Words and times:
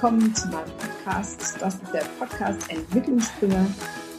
Willkommen 0.00 0.32
zu 0.32 0.46
meinem 0.46 0.70
Podcast. 0.78 1.56
Das 1.58 1.74
ist 1.74 1.92
der 1.92 2.04
Podcast 2.20 2.70
Entwicklungssprünge 2.70 3.66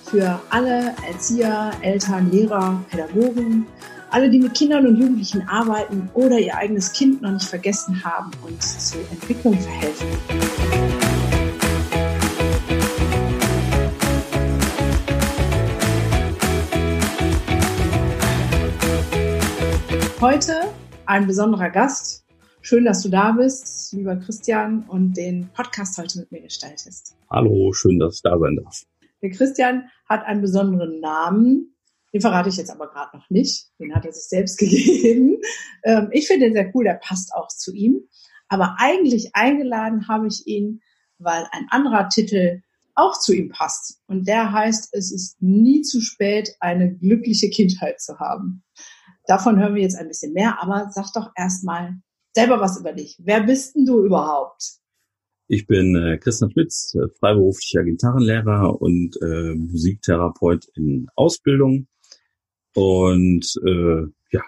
für 0.03 0.37
alle 0.49 0.93
Erzieher, 1.07 1.71
Eltern, 1.81 2.29
Lehrer, 2.29 2.83
Pädagogen, 2.89 3.65
alle, 4.11 4.29
die 4.29 4.39
mit 4.39 4.53
Kindern 4.55 4.85
und 4.85 4.97
Jugendlichen 4.97 5.47
arbeiten 5.47 6.09
oder 6.15 6.37
ihr 6.37 6.53
eigenes 6.57 6.91
Kind 6.91 7.21
noch 7.21 7.31
nicht 7.31 7.47
vergessen 7.47 8.03
haben 8.03 8.29
und 8.45 8.61
zur 8.61 8.99
Entwicklung 9.09 9.57
verhelfen. 9.57 10.07
Heute 20.19 20.73
ein 21.05 21.25
besonderer 21.25 21.69
Gast, 21.69 22.25
Schön, 22.61 22.83
dass 22.83 23.01
du 23.03 23.09
da 23.09 23.31
bist, 23.31 23.93
lieber 23.93 24.17
Christian, 24.17 24.83
und 24.89 25.15
den 25.15 25.49
Podcast 25.53 25.97
heute 25.97 26.19
mit 26.19 26.31
mir 26.31 26.41
gestaltest. 26.41 27.15
Hallo, 27.29 27.71
schön, 27.71 27.99
dass 27.99 28.15
ich 28.15 28.21
da 28.21 28.37
sein 28.37 28.59
darf. 28.61 28.83
Der 29.21 29.29
Christian 29.29 29.89
hat 30.07 30.25
einen 30.25 30.41
besonderen 30.41 30.99
Namen. 30.99 31.75
Den 32.13 32.19
verrate 32.19 32.49
ich 32.49 32.57
jetzt 32.57 32.69
aber 32.69 32.89
gerade 32.89 33.15
noch 33.15 33.29
nicht. 33.29 33.69
Den 33.79 33.95
hat 33.95 34.05
er 34.05 34.11
sich 34.11 34.25
selbst 34.25 34.57
gegeben. 34.59 35.37
Ähm, 35.83 36.09
ich 36.11 36.27
finde 36.27 36.47
den 36.47 36.53
sehr 36.53 36.69
cool, 36.75 36.83
der 36.83 36.95
passt 36.95 37.33
auch 37.33 37.47
zu 37.47 37.73
ihm. 37.73 38.01
Aber 38.49 38.75
eigentlich 38.77 39.35
eingeladen 39.35 40.09
habe 40.09 40.27
ich 40.27 40.45
ihn, 40.45 40.81
weil 41.17 41.47
ein 41.51 41.67
anderer 41.69 42.09
Titel 42.09 42.61
auch 42.93 43.17
zu 43.17 43.33
ihm 43.33 43.49
passt. 43.49 44.01
Und 44.07 44.27
der 44.27 44.51
heißt, 44.51 44.89
es 44.91 45.13
ist 45.13 45.41
nie 45.41 45.81
zu 45.81 46.01
spät, 46.01 46.55
eine 46.59 46.93
glückliche 46.93 47.49
Kindheit 47.49 48.01
zu 48.01 48.19
haben. 48.19 48.63
Davon 49.27 49.57
hören 49.59 49.75
wir 49.75 49.83
jetzt 49.83 49.95
ein 49.95 50.09
bisschen 50.09 50.33
mehr, 50.33 50.61
aber 50.61 50.89
sag 50.91 51.13
doch 51.13 51.31
erstmal, 51.37 52.01
selber 52.33 52.59
was 52.59 52.79
über 52.79 52.93
dich. 52.93 53.17
Wer 53.19 53.43
bist 53.43 53.75
denn 53.75 53.85
du 53.85 54.03
überhaupt? 54.03 54.79
Ich 55.47 55.65
bin 55.65 55.95
äh, 55.95 56.17
Christian 56.17 56.51
Schmitz, 56.51 56.95
äh, 56.95 57.09
freiberuflicher 57.19 57.83
Gitarrenlehrer 57.83 58.79
und 58.79 59.17
äh, 59.21 59.55
Musiktherapeut 59.55 60.65
in 60.75 61.07
Ausbildung 61.15 61.87
und 62.75 63.45
äh, 63.65 64.03
ja, 64.31 64.41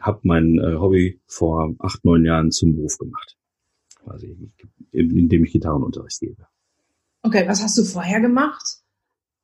habe 0.00 0.20
mein 0.24 0.58
äh, 0.58 0.74
Hobby 0.74 1.20
vor 1.26 1.74
acht, 1.78 2.04
neun 2.04 2.24
Jahren 2.24 2.50
zum 2.50 2.74
Beruf 2.74 2.98
gemacht, 2.98 3.36
quasi, 4.02 4.36
indem 4.90 5.44
ich 5.44 5.52
Gitarrenunterricht 5.52 6.18
gebe. 6.18 6.46
Okay, 7.22 7.46
was 7.46 7.62
hast 7.62 7.78
du 7.78 7.84
vorher 7.84 8.20
gemacht? 8.20 8.82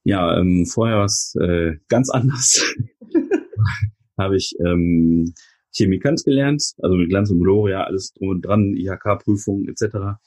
Ja, 0.03 0.37
ähm, 0.39 0.67
vorher 0.67 0.99
war 0.99 1.05
es 1.05 1.35
äh, 1.41 1.77
ganz 1.89 2.11
anders. 2.11 2.63
habe 4.19 4.37
ich 4.37 4.55
ähm, 4.61 5.35
Chemikant 5.75 6.25
gelernt, 6.25 6.75
also 6.79 6.97
mit 6.97 7.09
Glanz 7.09 7.31
und 7.31 7.43
Gloria, 7.43 7.85
alles 7.85 8.13
drum 8.13 8.29
und 8.29 8.43
dran, 8.43 8.75
IHK-Prüfung 8.75 9.67
etc. 9.69 10.19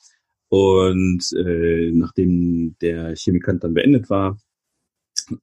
Und 0.49 1.23
äh, 1.37 1.91
nachdem 1.93 2.75
der 2.81 3.15
Chemikant 3.15 3.63
dann 3.63 3.73
beendet 3.73 4.09
war, 4.09 4.37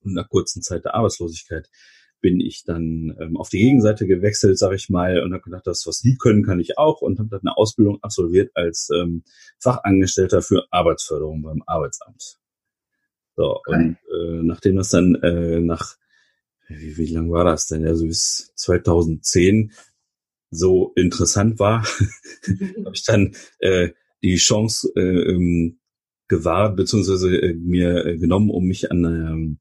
nach 0.02 0.28
kurzen 0.28 0.62
Zeit 0.62 0.84
der 0.84 0.94
Arbeitslosigkeit, 0.94 1.68
bin 2.20 2.40
ich 2.40 2.64
dann 2.64 3.14
ähm, 3.20 3.36
auf 3.36 3.50
die 3.50 3.58
Gegenseite 3.58 4.06
gewechselt, 4.06 4.58
sage 4.58 4.76
ich 4.76 4.88
mal, 4.88 5.22
und 5.22 5.34
habe 5.34 5.42
gedacht, 5.42 5.66
das, 5.66 5.86
was 5.86 6.00
die 6.00 6.16
können, 6.16 6.42
kann 6.42 6.58
ich 6.58 6.78
auch 6.78 7.02
und 7.02 7.18
habe 7.18 7.28
dann 7.28 7.40
eine 7.40 7.56
Ausbildung 7.58 7.98
absolviert 8.02 8.50
als 8.54 8.88
ähm, 8.94 9.24
Fachangestellter 9.58 10.40
für 10.40 10.64
Arbeitsförderung 10.70 11.42
beim 11.42 11.62
Arbeitsamt. 11.66 12.38
So, 13.36 13.56
okay. 13.56 13.74
und 13.74 13.98
äh, 14.10 14.42
nachdem 14.42 14.76
das 14.76 14.88
dann 14.88 15.16
äh, 15.16 15.60
nach, 15.60 15.96
wie, 16.68 16.96
wie 16.96 17.12
lang 17.12 17.30
war 17.30 17.44
das 17.44 17.66
denn? 17.66 17.86
Also 17.86 18.06
bis 18.06 18.52
2010 18.54 19.72
so 20.54 20.92
interessant 20.96 21.58
war, 21.58 21.84
habe 22.46 22.94
ich 22.94 23.04
dann 23.04 23.34
äh, 23.58 23.90
die 24.22 24.36
Chance 24.36 24.90
äh, 24.96 25.00
ähm, 25.00 25.78
gewahrt, 26.28 26.76
beziehungsweise 26.76 27.36
äh, 27.36 27.54
mir 27.54 28.06
äh, 28.06 28.18
genommen, 28.18 28.50
um 28.50 28.64
mich 28.64 28.90
an 28.90 29.04
einer 29.04 29.30
ähm, 29.30 29.58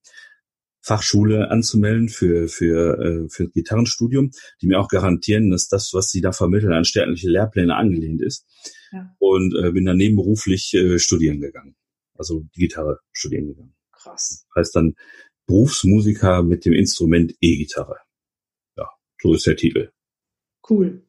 Fachschule 0.81 1.49
anzumelden 1.49 2.09
für, 2.09 2.47
für, 2.49 2.99
äh, 2.99 3.29
für 3.29 3.49
Gitarrenstudium, 3.49 4.31
die 4.61 4.67
mir 4.67 4.79
auch 4.79 4.89
garantieren, 4.89 5.49
dass 5.49 5.67
das, 5.67 5.93
was 5.93 6.09
sie 6.09 6.21
da 6.21 6.33
vermitteln, 6.33 6.73
an 6.73 6.85
staatliche 6.85 7.29
Lehrpläne 7.29 7.75
angelehnt 7.75 8.21
ist. 8.21 8.45
Ja. 8.91 9.15
Und 9.19 9.55
äh, 9.55 9.71
bin 9.71 9.85
dann 9.85 9.97
nebenberuflich 9.97 10.73
äh, 10.73 10.99
studieren 10.99 11.39
gegangen. 11.39 11.75
Also 12.15 12.45
die 12.55 12.59
Gitarre 12.59 12.99
studieren 13.13 13.47
gegangen. 13.47 13.75
Krass. 13.91 14.45
Das 14.49 14.55
heißt 14.59 14.75
dann 14.75 14.95
Berufsmusiker 15.47 16.43
mit 16.43 16.65
dem 16.65 16.73
Instrument 16.73 17.33
E-Gitarre. 17.39 17.97
Ja, 18.77 18.89
so 19.21 19.33
ist 19.33 19.47
der 19.47 19.55
Titel. 19.55 19.89
Cool. 20.69 21.03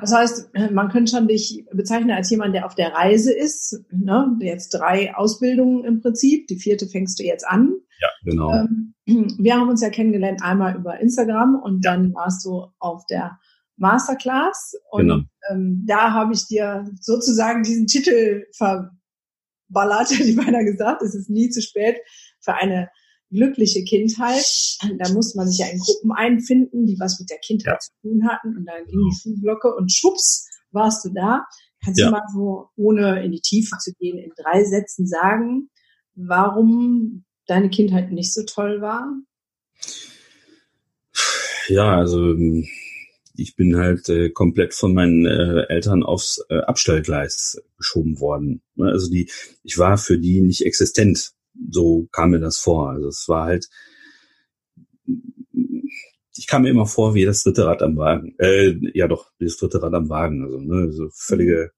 Das 0.00 0.14
heißt, 0.14 0.50
man 0.72 0.88
könnte 0.88 1.10
schon 1.10 1.26
dich 1.26 1.66
bezeichnen 1.72 2.12
als 2.12 2.30
jemand, 2.30 2.54
der 2.54 2.64
auf 2.64 2.74
der 2.74 2.92
Reise 2.92 3.32
ist. 3.32 3.84
Ne? 3.90 4.36
Jetzt 4.40 4.70
drei 4.70 5.14
Ausbildungen 5.14 5.84
im 5.84 6.00
Prinzip. 6.00 6.46
Die 6.46 6.56
vierte 6.56 6.86
fängst 6.86 7.18
du 7.18 7.24
jetzt 7.24 7.46
an. 7.46 7.74
Ja, 8.00 8.08
genau. 8.24 8.52
Ähm, 8.52 8.94
wir 9.04 9.54
haben 9.54 9.68
uns 9.68 9.82
ja 9.82 9.90
kennengelernt 9.90 10.42
einmal 10.42 10.76
über 10.76 11.00
Instagram 11.00 11.60
und 11.60 11.84
dann 11.84 12.14
warst 12.14 12.44
du 12.44 12.66
auf 12.78 13.04
der 13.06 13.38
Masterclass. 13.76 14.74
Und 14.90 15.08
genau. 15.08 15.20
ähm, 15.50 15.84
da 15.86 16.12
habe 16.12 16.32
ich 16.32 16.46
dir 16.46 16.84
sozusagen 17.00 17.64
diesen 17.64 17.86
Titel 17.86 18.46
verballert, 18.56 20.10
hätte 20.10 20.22
ich 20.22 20.36
beinahe 20.36 20.64
gesagt. 20.64 21.02
Es 21.02 21.14
ist 21.14 21.30
nie 21.30 21.50
zu 21.50 21.60
spät 21.60 21.96
für 22.40 22.54
eine 22.54 22.90
glückliche 23.34 23.84
Kindheit. 23.84 24.78
Da 24.98 25.12
muss 25.12 25.34
man 25.34 25.48
sich 25.48 25.58
ja 25.58 25.66
in 25.66 25.78
Gruppen 25.78 26.12
einfinden, 26.12 26.86
die 26.86 26.98
was 26.98 27.18
mit 27.20 27.30
der 27.30 27.38
Kindheit 27.38 27.74
ja. 27.74 27.78
zu 27.78 27.90
tun 28.02 28.28
hatten. 28.28 28.56
Und 28.56 28.66
dann 28.66 28.86
ging 28.86 29.00
die 29.10 29.16
Schulglocke 29.16 29.74
und 29.74 29.92
schwupps, 29.92 30.48
warst 30.70 31.04
du 31.04 31.10
da. 31.10 31.46
Kannst 31.84 32.00
ja. 32.00 32.06
du 32.06 32.12
mal 32.12 32.22
so, 32.32 32.68
ohne 32.76 33.24
in 33.24 33.32
die 33.32 33.40
Tiefe 33.40 33.76
zu 33.78 33.92
gehen, 33.94 34.18
in 34.18 34.32
drei 34.36 34.64
Sätzen 34.64 35.06
sagen, 35.06 35.68
warum 36.14 37.24
deine 37.46 37.68
Kindheit 37.68 38.10
nicht 38.10 38.32
so 38.32 38.42
toll 38.44 38.80
war? 38.80 39.12
Ja, 41.68 41.96
also 41.96 42.34
ich 43.36 43.56
bin 43.56 43.76
halt 43.76 44.08
äh, 44.08 44.30
komplett 44.30 44.74
von 44.74 44.94
meinen 44.94 45.26
äh, 45.26 45.66
Eltern 45.68 46.02
aufs 46.02 46.44
äh, 46.48 46.58
Abstellgleis 46.58 47.60
geschoben 47.76 48.20
worden. 48.20 48.62
Ne, 48.76 48.90
also 48.90 49.10
die, 49.10 49.30
ich 49.62 49.78
war 49.78 49.98
für 49.98 50.18
die 50.18 50.40
nicht 50.40 50.64
existent 50.64 51.32
so 51.70 52.08
kam 52.12 52.30
mir 52.30 52.40
das 52.40 52.58
vor. 52.58 52.90
Also 52.90 53.08
es 53.08 53.28
war 53.28 53.44
halt, 53.46 53.68
ich 56.36 56.46
kam 56.46 56.62
mir 56.62 56.70
immer 56.70 56.86
vor 56.86 57.14
wie 57.14 57.24
das 57.24 57.42
dritte 57.42 57.66
Rad 57.66 57.82
am 57.82 57.96
Wagen. 57.96 58.34
Äh, 58.38 58.76
ja 58.94 59.08
doch, 59.08 59.30
das 59.38 59.56
dritte 59.56 59.82
Rad 59.82 59.94
am 59.94 60.08
Wagen. 60.08 60.44
Also 60.44 60.58
ne, 60.60 60.92
so 60.92 61.08
völlige, 61.12 61.72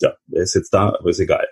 ja, 0.00 0.14
er 0.30 0.42
ist 0.42 0.54
jetzt 0.54 0.72
da, 0.72 0.94
aber 0.98 1.10
ist 1.10 1.20
egal. 1.20 1.48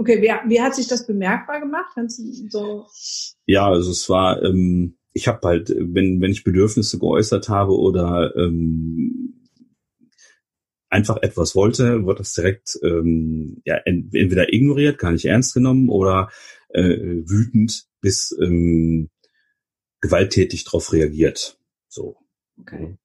Okay, 0.00 0.22
wie, 0.22 0.48
wie 0.48 0.60
hat 0.60 0.76
sich 0.76 0.86
das 0.86 1.08
bemerkbar 1.08 1.58
gemacht? 1.58 1.92
So? 2.50 2.86
Ja, 3.46 3.68
also 3.68 3.90
es 3.90 4.08
war, 4.08 4.40
ähm, 4.44 4.96
ich 5.12 5.26
habe 5.26 5.40
halt, 5.46 5.74
wenn 5.76 6.20
wenn 6.20 6.30
ich 6.30 6.44
Bedürfnisse 6.44 7.00
geäußert 7.00 7.48
habe 7.48 7.76
oder 7.76 8.32
ähm, 8.36 9.37
einfach 10.90 11.18
etwas 11.22 11.54
wollte, 11.54 12.06
wird 12.06 12.20
das 12.20 12.32
direkt 12.32 12.78
ähm, 12.82 13.60
ja, 13.64 13.76
entweder 13.84 14.52
ignoriert, 14.52 14.98
gar 14.98 15.12
nicht 15.12 15.26
ernst 15.26 15.54
genommen 15.54 15.88
oder 15.88 16.30
äh, 16.70 16.82
wütend 16.82 17.86
bis 18.00 18.36
ähm, 18.40 19.10
gewalttätig 20.00 20.64
darauf 20.64 20.92
reagiert. 20.92 21.58
So. 21.88 22.16
Okay. 22.58 22.96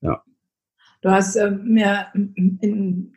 Ja. 0.00 0.22
Du 1.02 1.10
hast 1.10 1.36
äh, 1.36 1.50
mir 1.50 2.06
im 2.14 3.12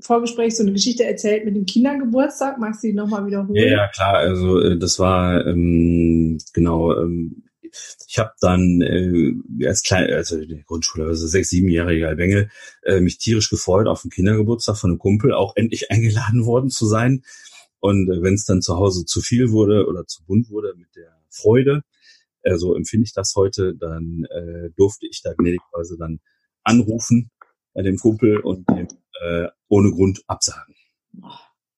Vorgespräch 0.00 0.56
so 0.56 0.62
eine 0.62 0.72
Geschichte 0.72 1.04
erzählt 1.04 1.44
mit 1.44 1.56
dem 1.56 1.66
Kindergeburtstag. 1.66 2.58
Magst 2.58 2.82
du 2.82 2.88
die 2.88 2.94
nochmal 2.94 3.26
wiederholen? 3.26 3.54
Ja, 3.54 3.66
ja, 3.66 3.88
klar. 3.88 4.14
Also 4.14 4.60
äh, 4.60 4.78
das 4.78 4.98
war 4.98 5.46
ähm, 5.46 6.38
genau 6.52 6.96
ähm, 6.98 7.44
ich 8.06 8.18
habe 8.18 8.32
dann 8.40 8.80
äh, 8.80 9.66
als 9.66 9.82
klein, 9.82 10.12
also 10.12 10.38
in 10.38 10.48
der 10.48 10.62
Grundschule, 10.62 11.06
also 11.06 11.26
sechs, 11.26 11.50
siebenjähriger 11.50 12.14
Bengel, 12.16 12.50
äh, 12.82 13.00
mich 13.00 13.18
tierisch 13.18 13.50
gefreut 13.50 13.86
auf 13.86 14.02
den 14.02 14.10
Kindergeburtstag 14.10 14.76
von 14.76 14.90
einem 14.90 14.98
Kumpel, 14.98 15.32
auch 15.32 15.56
endlich 15.56 15.90
eingeladen 15.90 16.46
worden 16.46 16.70
zu 16.70 16.86
sein. 16.86 17.22
Und 17.80 18.10
äh, 18.10 18.22
wenn 18.22 18.34
es 18.34 18.44
dann 18.44 18.62
zu 18.62 18.76
Hause 18.76 19.04
zu 19.04 19.20
viel 19.20 19.50
wurde 19.50 19.86
oder 19.86 20.06
zu 20.06 20.24
bunt 20.24 20.50
wurde 20.50 20.74
mit 20.76 20.94
der 20.96 21.16
Freude, 21.28 21.82
äh, 22.42 22.56
so 22.56 22.74
empfinde 22.74 23.04
ich 23.04 23.12
das 23.12 23.34
heute, 23.36 23.74
dann 23.74 24.24
äh, 24.30 24.70
durfte 24.76 25.06
ich 25.06 25.22
da 25.22 25.32
gnädigweise 25.32 25.96
dann 25.98 26.20
anrufen 26.62 27.30
bei 27.72 27.82
dem 27.82 27.96
Kumpel 27.96 28.38
und 28.40 28.68
dem 28.68 28.88
äh, 29.20 29.48
ohne 29.68 29.90
Grund 29.90 30.22
absagen. 30.26 30.74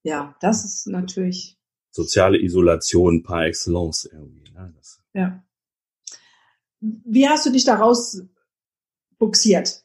Ja, 0.03 0.37
das 0.41 0.65
ist 0.65 0.87
natürlich 0.87 1.59
soziale 1.91 2.41
Isolation 2.41 3.23
par 3.23 3.47
excellence 3.47 4.09
irgendwie. 4.11 4.51
Ne? 4.53 4.73
Das 4.77 5.01
ja. 5.13 5.45
Wie 6.83 7.29
hast 7.29 7.47
du 7.47 7.51
dich 7.51 7.65
daraus 7.65 8.23
buxiert? 9.19 9.85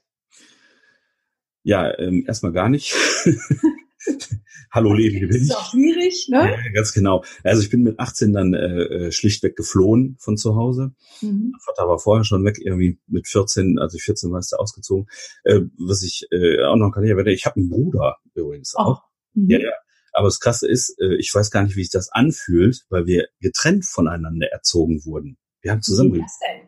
Ja, 1.63 1.97
ähm, 1.99 2.25
erstmal 2.27 2.53
gar 2.53 2.69
nicht. 2.69 2.95
Hallo 4.71 4.93
Leben 4.93 5.19
gewinnt. 5.19 5.35
Das 5.35 5.41
ist 5.41 5.55
auch 5.55 5.71
schwierig, 5.71 6.27
ne? 6.29 6.51
Ja, 6.51 6.71
ganz 6.73 6.93
genau. 6.93 7.23
Also 7.43 7.61
ich 7.61 7.69
bin 7.69 7.83
mit 7.83 7.99
18 7.99 8.33
dann 8.33 8.53
äh, 8.53 8.83
äh, 8.83 9.11
schlichtweg 9.11 9.55
geflohen 9.55 10.15
von 10.19 10.37
zu 10.37 10.55
Hause. 10.55 10.93
Mhm. 11.21 11.51
Mein 11.51 11.61
Vater 11.65 11.87
war 11.87 11.99
vorher 11.99 12.23
schon 12.23 12.43
weg, 12.45 12.57
irgendwie 12.59 12.99
mit 13.07 13.27
14, 13.27 13.77
also 13.79 13.97
ich 13.97 14.03
14 14.03 14.31
war, 14.31 14.39
ist 14.39 14.53
er 14.53 14.59
ausgezogen. 14.59 15.07
Äh, 15.43 15.61
was 15.77 16.03
ich 16.03 16.27
äh, 16.31 16.63
auch 16.63 16.75
noch 16.75 16.91
kann 16.91 17.03
ich 17.03 17.11
ich 17.11 17.45
habe 17.45 17.57
einen 17.57 17.69
Bruder 17.69 18.17
übrigens 18.33 18.73
oh. 18.75 18.81
auch. 18.81 19.03
Mhm. 19.33 19.49
Ja, 19.51 19.59
ja. 19.59 19.71
Aber 20.13 20.27
das 20.27 20.39
Krasse 20.39 20.67
ist, 20.67 20.95
äh, 20.99 21.15
ich 21.17 21.33
weiß 21.33 21.51
gar 21.51 21.63
nicht, 21.63 21.75
wie 21.75 21.83
sich 21.83 21.91
das 21.91 22.09
anfühlt, 22.09 22.85
weil 22.89 23.05
wir 23.05 23.27
getrennt 23.39 23.85
voneinander 23.85 24.47
erzogen 24.47 25.05
wurden. 25.05 25.37
Wir 25.61 25.71
haben 25.71 25.81
zusammen. 25.81 26.13
Wie 26.13 26.21
das 26.21 26.39
denn? 26.39 26.66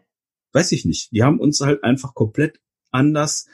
Weiß 0.52 0.72
ich 0.72 0.86
nicht. 0.86 1.12
Die 1.12 1.24
haben 1.24 1.40
uns 1.40 1.60
halt 1.62 1.84
einfach 1.84 2.14
komplett 2.14 2.60
anders 2.92 3.48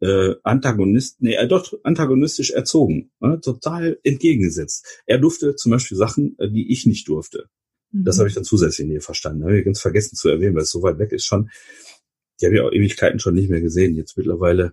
äh, 0.00 0.34
Antagonist, 0.42 1.20
nee, 1.20 1.34
er 1.34 1.46
doch 1.46 1.72
antagonistisch 1.84 2.50
erzogen, 2.50 3.10
ne? 3.20 3.38
total 3.40 3.98
entgegengesetzt. 4.02 5.02
Er 5.06 5.18
durfte 5.18 5.56
zum 5.56 5.72
Beispiel 5.72 5.96
Sachen, 5.96 6.36
äh, 6.38 6.50
die 6.50 6.72
ich 6.72 6.86
nicht 6.86 7.06
durfte. 7.08 7.48
Mhm. 7.92 8.04
Das 8.04 8.18
habe 8.18 8.28
ich 8.28 8.34
dann 8.34 8.44
zusätzlich 8.44 8.88
nie 8.88 9.00
verstanden. 9.00 9.44
Habe 9.44 9.58
ich 9.58 9.64
ganz 9.64 9.80
vergessen 9.80 10.16
zu 10.16 10.28
erwähnen, 10.28 10.54
weil 10.54 10.62
es 10.62 10.70
so 10.70 10.82
weit 10.82 10.98
weg 10.98 11.12
ist 11.12 11.26
schon. 11.26 11.50
Die 12.40 12.46
habe 12.46 12.54
ich 12.54 12.60
auch 12.62 12.72
Ewigkeiten 12.72 13.20
schon 13.20 13.34
nicht 13.34 13.50
mehr 13.50 13.60
gesehen. 13.60 13.94
Jetzt 13.94 14.16
mittlerweile 14.16 14.72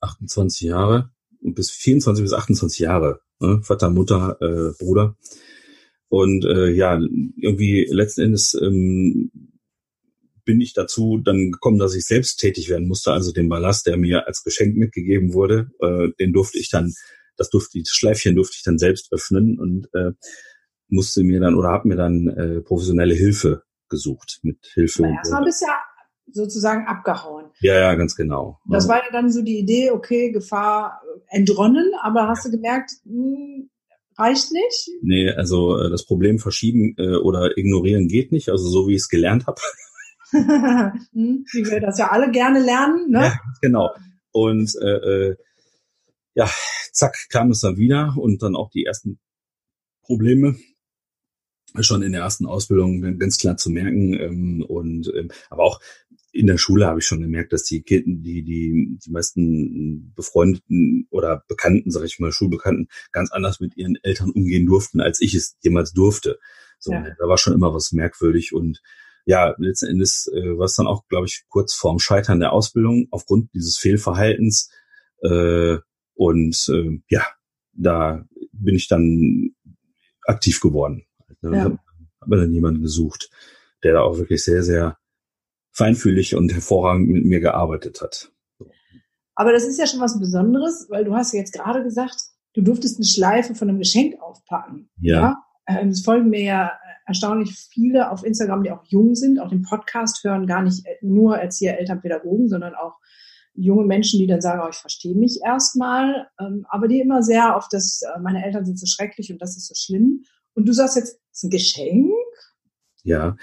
28 0.00 0.62
Jahre 0.62 1.10
und 1.40 1.54
bis 1.54 1.70
24 1.70 2.24
bis 2.24 2.32
28 2.32 2.80
Jahre. 2.80 3.20
Ne? 3.40 3.60
Vater, 3.62 3.90
Mutter, 3.90 4.36
äh, 4.40 4.72
Bruder. 4.82 5.16
Und 6.08 6.44
äh, 6.44 6.70
ja, 6.70 7.00
irgendwie 7.36 7.86
letzten 7.88 8.22
Endes 8.22 8.54
ähm, 8.54 9.30
bin 10.44 10.60
ich 10.60 10.74
dazu 10.74 11.18
dann 11.18 11.52
gekommen, 11.52 11.78
dass 11.78 11.94
ich 11.94 12.06
selbst 12.06 12.38
tätig 12.38 12.68
werden 12.68 12.88
musste. 12.88 13.12
Also 13.12 13.32
den 13.32 13.48
Ballast, 13.48 13.86
der 13.86 13.96
mir 13.96 14.26
als 14.26 14.42
Geschenk 14.42 14.76
mitgegeben 14.76 15.32
wurde, 15.32 15.70
äh, 15.80 16.08
den 16.18 16.32
durfte 16.32 16.58
ich 16.58 16.70
dann, 16.70 16.92
das 17.36 17.50
durfte 17.50 17.78
das 17.80 17.94
Schleifchen 17.94 18.34
durfte 18.34 18.56
ich 18.56 18.62
dann 18.62 18.78
selbst 18.78 19.12
öffnen 19.12 19.58
und 19.58 19.88
äh, 19.94 20.12
musste 20.88 21.22
mir 21.22 21.40
dann 21.40 21.54
oder 21.54 21.68
habe 21.68 21.88
mir 21.88 21.96
dann 21.96 22.28
äh, 22.28 22.60
professionelle 22.60 23.14
Hilfe 23.14 23.62
gesucht 23.88 24.40
mit 24.42 24.58
Hilfe. 24.74 25.04
Erstmal 25.04 25.44
bist 25.44 25.62
ja 25.62 25.78
sozusagen 26.30 26.86
abgehauen. 26.86 27.46
Ja, 27.60 27.74
ja, 27.74 27.94
ganz 27.94 28.14
genau. 28.14 28.58
Das 28.68 28.88
war 28.88 28.98
ja 28.98 29.10
dann 29.12 29.30
so 29.30 29.42
die 29.42 29.58
Idee, 29.58 29.90
okay, 29.90 30.30
Gefahr 30.30 31.02
entronnen, 31.28 31.92
aber 32.00 32.28
hast 32.28 32.46
du 32.46 32.50
gemerkt, 32.50 32.92
mh, 33.04 33.12
hm, 33.14 33.70
reicht 34.16 34.52
nicht? 34.52 34.90
Nee, 35.02 35.30
also 35.30 35.78
äh, 35.78 35.90
das 35.90 36.06
Problem 36.06 36.38
verschieben 36.38 36.94
äh, 36.98 37.16
oder 37.16 37.56
ignorieren 37.56 38.08
geht 38.08 38.32
nicht, 38.32 38.48
also 38.48 38.68
so 38.68 38.88
wie 38.88 38.94
ich 38.94 39.02
es 39.02 39.08
gelernt 39.08 39.46
habe. 39.46 39.60
Hm, 41.12 41.44
wie 41.52 41.66
wir 41.66 41.80
das 41.80 41.98
ja 41.98 42.10
alle 42.10 42.30
gerne 42.30 42.60
lernen, 42.60 43.10
ne? 43.10 43.20
Ja, 43.20 43.40
genau. 43.60 43.90
Und 44.30 44.74
äh, 44.80 44.86
äh, 45.30 45.36
ja, 46.34 46.48
zack, 46.92 47.16
kam 47.28 47.50
es 47.50 47.60
dann 47.60 47.76
wieder 47.76 48.14
und 48.16 48.42
dann 48.42 48.56
auch 48.56 48.70
die 48.70 48.84
ersten 48.84 49.18
Probleme 50.02 50.56
schon 51.80 52.02
in 52.02 52.12
der 52.12 52.22
ersten 52.22 52.46
Ausbildung 52.46 53.18
ganz 53.18 53.38
klar 53.38 53.56
zu 53.56 53.70
merken. 53.70 54.14
Ähm, 54.14 54.64
und 54.66 55.12
ähm, 55.14 55.30
aber 55.50 55.64
auch 55.64 55.80
in 56.32 56.46
der 56.46 56.58
Schule 56.58 56.86
habe 56.86 57.00
ich 57.00 57.06
schon 57.06 57.20
gemerkt, 57.20 57.52
dass 57.52 57.64
die 57.64 57.82
Kinder, 57.82 58.20
die, 58.22 58.42
die, 58.42 58.98
die 59.04 59.10
meisten 59.10 60.12
befreundeten 60.14 61.06
oder 61.10 61.44
Bekannten, 61.46 61.90
sage 61.90 62.06
ich 62.06 62.18
mal, 62.18 62.32
Schulbekannten, 62.32 62.88
ganz 63.12 63.30
anders 63.32 63.60
mit 63.60 63.76
ihren 63.76 63.96
Eltern 64.02 64.30
umgehen 64.30 64.66
durften, 64.66 65.00
als 65.00 65.20
ich 65.20 65.34
es 65.34 65.56
jemals 65.60 65.92
durfte. 65.92 66.38
So, 66.78 66.92
ja. 66.92 67.02
da 67.18 67.28
war 67.28 67.38
schon 67.38 67.52
immer 67.52 67.74
was 67.74 67.92
merkwürdig 67.92 68.54
und 68.54 68.80
ja, 69.24 69.54
letzten 69.58 69.86
Endes 69.86 70.30
äh, 70.32 70.58
war 70.58 70.64
es 70.64 70.74
dann 70.74 70.86
auch, 70.86 71.06
glaube 71.08 71.26
ich, 71.26 71.44
kurz 71.48 71.74
vorm 71.74 71.98
Scheitern 71.98 72.40
der 72.40 72.52
Ausbildung 72.52 73.06
aufgrund 73.10 73.52
dieses 73.54 73.78
Fehlverhaltens. 73.78 74.70
Äh, 75.22 75.78
und 76.14 76.68
äh, 76.68 77.00
ja, 77.08 77.26
da 77.72 78.24
bin 78.52 78.74
ich 78.74 78.88
dann 78.88 79.54
aktiv 80.26 80.60
geworden. 80.60 81.04
Ne? 81.40 81.56
Ja. 81.56 81.64
Habe 82.20 82.36
dann 82.36 82.52
jemanden 82.52 82.82
gesucht, 82.82 83.30
der 83.82 83.94
da 83.94 84.00
auch 84.02 84.18
wirklich 84.18 84.44
sehr, 84.44 84.62
sehr 84.62 84.98
feinfühlig 85.72 86.36
und 86.36 86.52
hervorragend 86.52 87.08
mit 87.08 87.24
mir 87.24 87.40
gearbeitet 87.40 88.00
hat. 88.00 88.30
Aber 89.34 89.52
das 89.52 89.64
ist 89.64 89.78
ja 89.78 89.86
schon 89.86 90.00
was 90.00 90.18
Besonderes, 90.18 90.86
weil 90.90 91.04
du 91.04 91.14
hast 91.14 91.32
ja 91.32 91.40
jetzt 91.40 91.54
gerade 91.54 91.82
gesagt, 91.82 92.16
du 92.54 92.60
durftest 92.60 92.98
eine 92.98 93.06
Schleife 93.06 93.54
von 93.54 93.68
einem 93.68 93.78
Geschenk 93.78 94.20
aufpacken. 94.20 94.90
Ja. 95.00 95.20
ja? 95.20 95.36
Ähm, 95.66 95.88
es 95.88 96.02
folgen 96.02 96.28
mir 96.28 96.42
ja 96.42 96.72
erstaunlich 97.06 97.54
viele 97.70 98.10
auf 98.10 98.24
Instagram, 98.24 98.62
die 98.62 98.70
auch 98.70 98.84
jung 98.84 99.14
sind, 99.14 99.38
auch 99.38 99.48
den 99.48 99.62
Podcast 99.62 100.22
hören, 100.24 100.46
gar 100.46 100.62
nicht 100.62 100.84
nur 101.00 101.36
Erzieher, 101.36 101.78
Eltern, 101.78 102.00
Pädagogen, 102.00 102.48
sondern 102.48 102.74
auch 102.74 102.96
junge 103.54 103.84
Menschen, 103.84 104.18
die 104.18 104.26
dann 104.26 104.40
sagen, 104.40 104.62
oh, 104.64 104.70
ich 104.70 104.76
verstehe 104.76 105.14
mich 105.14 105.40
erstmal, 105.44 106.28
ähm, 106.40 106.66
aber 106.68 106.88
die 106.88 107.00
immer 107.00 107.22
sehr 107.22 107.56
auf 107.56 107.68
das, 107.70 108.02
äh, 108.02 108.18
meine 108.20 108.44
Eltern 108.44 108.64
sind 108.64 108.78
so 108.78 108.86
schrecklich 108.86 109.30
und 109.30 109.42
das 109.42 109.56
ist 109.56 109.68
so 109.68 109.74
schlimm. 109.74 110.24
Und 110.54 110.68
du 110.68 110.72
sagst 110.72 110.96
jetzt, 110.96 111.18
es 111.32 111.38
ist 111.38 111.44
ein 111.44 111.50
Geschenk? 111.50 112.12
Ja. 113.04 113.36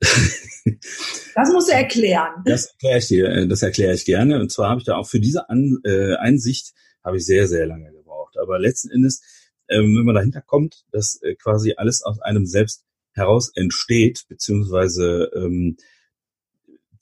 das 0.00 1.52
musst 1.52 1.68
du 1.68 1.72
erklären. 1.72 2.42
Das 2.44 2.66
erkläre 2.66 2.98
ich 2.98 3.08
dir, 3.08 3.28
äh, 3.28 3.48
das 3.48 3.62
erkläre 3.62 3.94
ich 3.94 4.04
gerne. 4.04 4.40
Und 4.40 4.52
zwar 4.52 4.70
habe 4.70 4.80
ich 4.80 4.86
da 4.86 4.96
auch 4.96 5.08
für 5.08 5.20
diese 5.20 5.48
An 5.48 5.78
äh, 5.84 6.14
Einsicht 6.16 6.74
habe 7.02 7.16
ich 7.16 7.26
sehr, 7.26 7.48
sehr 7.48 7.66
lange 7.66 7.92
gebraucht. 7.92 8.36
Aber 8.40 8.58
letzten 8.58 8.90
Endes, 8.90 9.22
ähm, 9.68 9.96
wenn 9.96 10.04
man 10.04 10.14
dahinter 10.14 10.42
kommt, 10.42 10.84
dass 10.92 11.20
äh, 11.22 11.34
quasi 11.34 11.74
alles 11.76 12.02
aus 12.02 12.20
einem 12.20 12.46
selbst 12.46 12.84
heraus 13.16 13.50
entsteht, 13.54 14.24
beziehungsweise 14.28 15.30
ähm, 15.34 15.76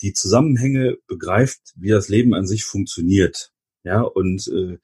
die 0.01 0.13
Zusammenhänge 0.13 0.97
begreift, 1.07 1.61
wie 1.77 1.91
das 1.91 2.09
Leben 2.09 2.35
an 2.35 2.47
sich 2.47 2.65
funktioniert, 2.65 3.51
ja, 3.83 4.01
und 4.01 4.49
äh, 4.49 4.79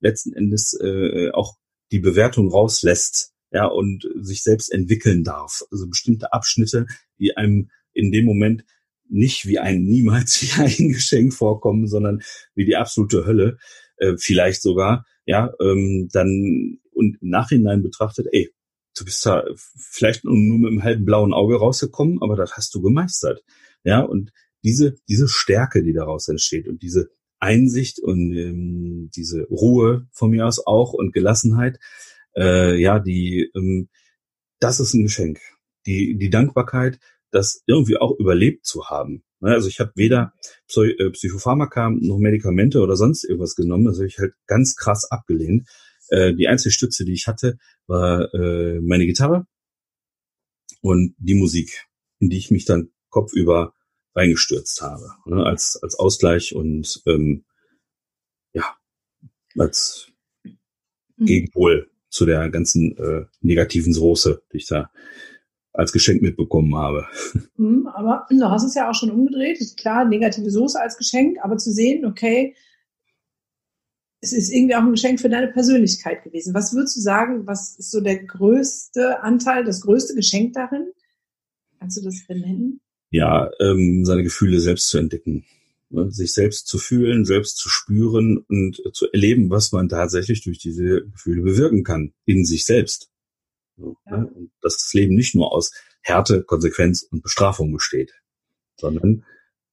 letzten 0.00 0.32
Endes 0.32 0.78
äh, 0.80 1.30
auch 1.32 1.56
die 1.92 1.98
Bewertung 1.98 2.50
rauslässt, 2.50 3.32
ja, 3.52 3.66
und 3.66 4.08
sich 4.16 4.42
selbst 4.42 4.72
entwickeln 4.72 5.24
darf. 5.24 5.62
Also 5.70 5.88
bestimmte 5.88 6.32
Abschnitte, 6.32 6.86
die 7.18 7.36
einem 7.36 7.70
in 7.92 8.12
dem 8.12 8.24
Moment 8.24 8.64
nicht 9.08 9.46
wie 9.46 9.58
ein 9.58 9.84
niemals 9.84 10.42
wie 10.42 10.60
ein 10.60 10.92
Geschenk 10.92 11.34
vorkommen, 11.34 11.86
sondern 11.86 12.22
wie 12.54 12.64
die 12.64 12.76
absolute 12.76 13.26
Hölle, 13.26 13.58
äh, 13.98 14.14
vielleicht 14.18 14.62
sogar, 14.62 15.04
ja, 15.24 15.52
ähm, 15.60 16.08
dann 16.12 16.78
und 16.92 17.18
im 17.20 17.28
Nachhinein 17.28 17.82
betrachtet, 17.82 18.26
ey, 18.32 18.50
du 18.96 19.04
bist 19.04 19.24
da 19.24 19.44
vielleicht 19.54 20.24
nur 20.24 20.58
mit 20.58 20.70
einem 20.70 20.82
halben 20.82 21.04
blauen 21.04 21.32
Auge 21.32 21.56
rausgekommen, 21.56 22.20
aber 22.22 22.34
das 22.36 22.56
hast 22.56 22.74
du 22.74 22.80
gemeistert. 22.80 23.44
Ja, 23.84 24.00
und 24.00 24.32
diese, 24.64 24.96
diese 25.08 25.28
Stärke, 25.28 25.82
die 25.82 25.92
daraus 25.92 26.28
entsteht 26.28 26.66
und 26.66 26.82
diese 26.82 27.10
Einsicht 27.38 28.00
und 28.00 28.34
ähm, 28.34 29.10
diese 29.14 29.44
Ruhe 29.44 30.08
von 30.12 30.30
mir 30.30 30.46
aus 30.46 30.66
auch 30.66 30.92
und 30.92 31.12
Gelassenheit, 31.12 31.78
äh, 32.36 32.80
ja, 32.80 32.98
die, 32.98 33.50
ähm, 33.54 33.88
das 34.58 34.80
ist 34.80 34.94
ein 34.94 35.02
Geschenk. 35.02 35.40
Die, 35.86 36.16
die 36.16 36.30
Dankbarkeit, 36.30 36.98
das 37.30 37.62
irgendwie 37.66 37.98
auch 37.98 38.18
überlebt 38.18 38.66
zu 38.66 38.86
haben. 38.86 39.22
Ne, 39.40 39.50
also 39.50 39.68
ich 39.68 39.80
habe 39.80 39.92
weder 39.94 40.32
äh, 40.74 41.10
Psychopharmaka 41.10 41.90
noch 41.90 42.18
Medikamente 42.18 42.80
oder 42.80 42.96
sonst 42.96 43.24
irgendwas 43.24 43.54
genommen. 43.54 43.84
Das 43.84 43.98
habe 43.98 44.06
ich 44.06 44.18
halt 44.18 44.32
ganz 44.46 44.74
krass 44.74 45.10
abgelehnt. 45.10 45.68
Äh, 46.08 46.34
die 46.34 46.48
einzige 46.48 46.72
Stütze, 46.72 47.04
die 47.04 47.12
ich 47.12 47.26
hatte, 47.26 47.58
war 47.86 48.32
äh, 48.34 48.80
meine 48.80 49.06
Gitarre 49.06 49.46
und 50.80 51.14
die 51.18 51.34
Musik, 51.34 51.86
in 52.20 52.30
die 52.30 52.38
ich 52.38 52.50
mich 52.50 52.64
dann 52.64 52.90
kopfüber 53.10 53.74
reingestürzt 54.14 54.80
habe, 54.82 55.10
ne, 55.26 55.44
als, 55.44 55.78
als 55.82 55.98
Ausgleich 55.98 56.54
und 56.54 57.02
ähm, 57.06 57.44
ja, 58.52 58.76
als 59.58 60.08
mhm. 60.44 61.26
Gegenpol 61.26 61.90
zu 62.08 62.24
der 62.24 62.48
ganzen 62.50 62.96
äh, 62.96 63.26
negativen 63.40 63.92
Soße, 63.92 64.42
die 64.52 64.58
ich 64.58 64.66
da 64.66 64.90
als 65.72 65.92
Geschenk 65.92 66.22
mitbekommen 66.22 66.74
habe. 66.74 67.06
Mhm, 67.58 67.86
aber 67.86 68.26
du 68.28 68.50
hast 68.50 68.64
es 68.64 68.74
ja 68.74 68.90
auch 68.90 68.94
schon 68.94 69.10
umgedreht. 69.10 69.58
Klar, 69.78 70.04
negative 70.04 70.50
Soße 70.50 70.78
als 70.78 70.98
Geschenk, 70.98 71.38
aber 71.42 71.56
zu 71.56 71.72
sehen, 71.72 72.04
okay, 72.04 72.54
es 74.26 74.32
ist 74.32 74.52
irgendwie 74.52 74.74
auch 74.74 74.82
ein 74.82 74.90
Geschenk 74.90 75.20
für 75.20 75.28
deine 75.28 75.48
Persönlichkeit 75.48 76.24
gewesen. 76.24 76.52
Was 76.52 76.74
würdest 76.74 76.96
du 76.96 77.00
sagen, 77.00 77.46
was 77.46 77.76
ist 77.78 77.92
so 77.92 78.00
der 78.00 78.24
größte 78.24 79.22
Anteil, 79.22 79.64
das 79.64 79.82
größte 79.82 80.14
Geschenk 80.14 80.54
darin? 80.54 80.90
Kannst 81.78 81.96
du 81.98 82.02
das 82.02 82.26
benennen? 82.26 82.80
Ja, 83.10 83.50
ähm, 83.60 84.04
seine 84.04 84.24
Gefühle 84.24 84.58
selbst 84.60 84.88
zu 84.88 84.98
entdecken, 84.98 85.44
ne? 85.90 86.10
sich 86.10 86.32
selbst 86.32 86.66
zu 86.66 86.78
fühlen, 86.78 87.24
selbst 87.24 87.58
zu 87.58 87.68
spüren 87.68 88.38
und 88.48 88.82
zu 88.92 89.06
erleben, 89.12 89.48
was 89.48 89.70
man 89.70 89.88
tatsächlich 89.88 90.42
durch 90.42 90.58
diese 90.58 91.06
Gefühle 91.06 91.42
bewirken 91.42 91.84
kann 91.84 92.12
in 92.24 92.44
sich 92.44 92.64
selbst. 92.64 93.10
So, 93.76 93.96
ja. 94.06 94.18
ne? 94.18 94.26
Und 94.26 94.50
dass 94.60 94.76
das 94.76 94.92
Leben 94.92 95.14
nicht 95.14 95.36
nur 95.36 95.52
aus 95.52 95.72
Härte, 96.02 96.42
Konsequenz 96.42 97.02
und 97.02 97.22
Bestrafung 97.22 97.72
besteht, 97.72 98.12
sondern 98.76 99.24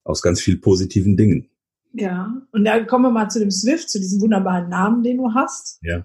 aus 0.04 0.22
ganz 0.22 0.40
viel 0.40 0.58
positiven 0.58 1.16
Dingen. 1.16 1.50
Ja, 1.94 2.42
und 2.50 2.64
da 2.64 2.82
kommen 2.84 3.04
wir 3.04 3.10
mal 3.10 3.28
zu 3.28 3.38
dem 3.38 3.52
Swift, 3.52 3.88
zu 3.88 4.00
diesem 4.00 4.20
wunderbaren 4.20 4.68
Namen, 4.68 5.02
den 5.02 5.18
du 5.18 5.32
hast. 5.32 5.78
Ja. 5.82 6.04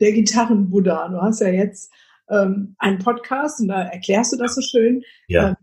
Der 0.00 0.12
Gitarrenbuddha. 0.12 1.08
Du 1.08 1.20
hast 1.20 1.40
ja 1.40 1.48
jetzt 1.48 1.92
ähm, 2.28 2.74
einen 2.78 2.98
Podcast 2.98 3.60
und 3.60 3.68
da 3.68 3.82
erklärst 3.82 4.32
du 4.32 4.36
das 4.36 4.56
so 4.56 4.60
schön. 4.60 5.02
Ja. 5.28 5.50
Ähm, 5.50 5.56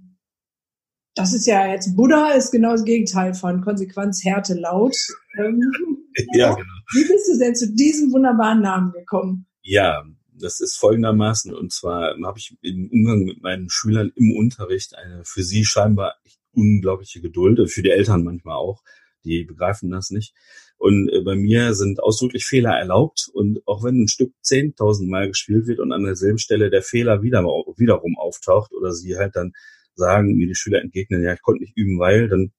das 1.16 1.34
ist 1.34 1.46
ja 1.46 1.68
jetzt, 1.68 1.98
Buddha 1.98 2.32
ist 2.32 2.52
genau 2.52 2.72
das 2.72 2.86
Gegenteil 2.86 3.34
von 3.34 3.62
Konsequenz, 3.62 4.24
Härte, 4.24 4.54
Laut. 4.54 4.96
Ähm, 5.38 5.60
ja, 6.34 6.54
genau. 6.54 6.74
Wie 6.94 7.06
bist 7.06 7.30
du 7.30 7.38
denn 7.38 7.56
zu 7.56 7.74
diesem 7.74 8.14
wunderbaren 8.14 8.62
Namen 8.62 8.94
gekommen? 8.94 9.46
Ja, 9.62 10.06
das 10.32 10.62
ist 10.62 10.78
folgendermaßen, 10.78 11.54
und 11.54 11.74
zwar 11.74 12.16
habe 12.24 12.40
ich 12.40 12.58
im 12.62 12.90
Umgang 12.90 13.26
mit 13.26 13.42
meinen 13.42 13.70
Schülern 13.70 14.14
im 14.16 14.34
Unterricht 14.38 14.96
eine 14.96 15.26
für 15.26 15.44
sie 15.44 15.66
scheinbar 15.66 16.16
unglaubliche 16.54 17.20
Geduld, 17.20 17.70
für 17.70 17.82
die 17.82 17.92
Eltern 17.92 18.24
manchmal 18.24 18.56
auch, 18.56 18.82
die 19.24 19.44
begreifen 19.44 19.92
das 19.92 20.10
nicht. 20.10 20.34
Und 20.78 21.10
äh, 21.10 21.22
bei 21.22 21.36
mir 21.36 21.74
sind 21.74 22.02
ausdrücklich 22.02 22.46
Fehler 22.46 22.72
erlaubt. 22.72 23.30
Und 23.34 23.62
auch 23.68 23.84
wenn 23.84 24.04
ein 24.04 24.08
Stück 24.08 24.34
10.000 24.44 25.10
Mal 25.10 25.28
gespielt 25.28 25.68
wird 25.68 25.80
und 25.80 25.92
an 25.92 26.04
derselben 26.04 26.38
Stelle 26.38 26.70
der 26.70 26.82
Fehler 26.82 27.22
wieder, 27.22 27.44
wiederum 27.44 28.18
auftaucht 28.18 28.72
oder 28.74 28.94
sie 28.94 29.18
halt 29.18 29.36
dann 29.36 29.52
sagen, 29.96 30.36
mir 30.36 30.48
die 30.48 30.56
Schüler 30.56 30.82
entgegnen, 30.82 31.22
ja, 31.22 31.34
ich 31.34 31.42
konnte 31.42 31.62
nicht 31.62 31.76
üben, 31.76 32.00
weil, 32.00 32.30
dann, 32.30 32.52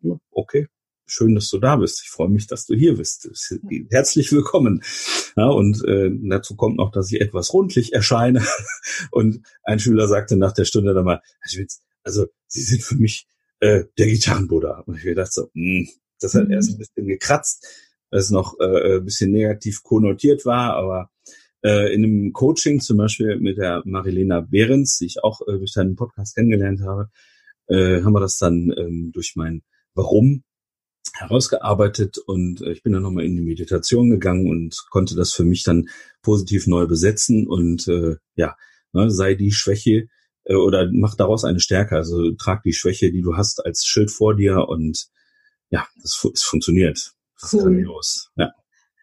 ja, 0.00 0.18
okay, 0.30 0.66
schön, 1.08 1.34
dass 1.34 1.48
du 1.48 1.58
da 1.58 1.76
bist. 1.76 2.02
Ich 2.02 2.10
freue 2.10 2.28
mich, 2.28 2.46
dass 2.46 2.66
du 2.66 2.74
hier 2.74 2.96
bist. 2.96 3.28
Herzlich 3.90 4.32
willkommen. 4.32 4.82
Ja, 5.36 5.48
und 5.48 5.84
äh, 5.84 6.10
dazu 6.28 6.56
kommt 6.56 6.76
noch, 6.76 6.90
dass 6.90 7.10
ich 7.10 7.20
etwas 7.20 7.52
rundlich 7.52 7.92
erscheine. 7.92 8.44
Und 9.10 9.40
ein 9.62 9.78
Schüler 9.78 10.08
sagte 10.08 10.36
nach 10.36 10.52
der 10.52 10.64
Stunde 10.64 10.94
dann 10.94 11.04
mal, 11.04 11.22
also 12.02 12.26
Sie 12.46 12.62
sind 12.62 12.82
für 12.82 12.96
mich 12.96 13.26
äh, 13.60 13.84
der 13.96 14.06
Gitarrenbuddha. 14.06 14.82
Und 14.86 15.02
ich 15.02 15.14
dachte 15.14 15.30
so, 15.32 15.50
mh, 15.54 15.78
hm, 15.78 15.88
das 16.20 16.34
hat 16.34 16.46
mhm. 16.46 16.52
erst 16.52 16.70
ein 16.70 16.78
bisschen 16.78 17.06
gekratzt, 17.06 17.66
weil 18.10 18.20
es 18.20 18.30
noch 18.30 18.58
äh, 18.60 18.96
ein 18.96 19.04
bisschen 19.04 19.30
negativ 19.30 19.82
konnotiert 19.82 20.44
war, 20.44 20.74
aber 20.74 21.10
äh, 21.62 21.92
in 21.92 22.04
einem 22.04 22.32
Coaching 22.32 22.80
zum 22.80 22.98
Beispiel 22.98 23.38
mit 23.38 23.58
der 23.58 23.82
Marilena 23.84 24.40
Behrens, 24.40 24.98
die 24.98 25.06
ich 25.06 25.24
auch 25.24 25.40
äh, 25.42 25.58
durch 25.58 25.72
deinen 25.72 25.96
Podcast 25.96 26.34
kennengelernt 26.34 26.82
habe, 26.82 27.10
äh, 27.66 28.02
haben 28.02 28.12
wir 28.12 28.20
das 28.20 28.38
dann 28.38 28.72
ähm, 28.76 29.10
durch 29.12 29.34
mein 29.36 29.62
Warum 29.94 30.44
herausgearbeitet 31.14 32.18
und 32.18 32.62
äh, 32.62 32.72
ich 32.72 32.82
bin 32.82 32.92
dann 32.92 33.02
nochmal 33.02 33.24
in 33.24 33.36
die 33.36 33.42
Meditation 33.42 34.10
gegangen 34.10 34.48
und 34.48 34.84
konnte 34.90 35.16
das 35.16 35.32
für 35.32 35.44
mich 35.44 35.64
dann 35.64 35.88
positiv 36.22 36.66
neu 36.66 36.86
besetzen 36.86 37.46
und 37.46 37.88
äh, 37.88 38.16
ja, 38.36 38.56
ne, 38.92 39.10
sei 39.10 39.34
die 39.34 39.52
Schwäche 39.52 40.08
äh, 40.44 40.54
oder 40.54 40.88
mach 40.92 41.16
daraus 41.16 41.44
eine 41.44 41.60
Stärke, 41.60 41.96
also 41.96 42.32
trag 42.32 42.62
die 42.62 42.72
Schwäche, 42.72 43.10
die 43.10 43.22
du 43.22 43.36
hast, 43.36 43.64
als 43.64 43.84
Schild 43.84 44.10
vor 44.10 44.36
dir 44.36 44.68
und 44.68 45.08
ja, 45.70 45.86
das, 46.02 46.24
es 46.32 46.42
funktioniert. 46.42 47.12
Das 47.40 47.52
cool. 47.52 47.58
ist 47.58 47.64
grandios. 47.64 48.30
Ja. 48.36 48.52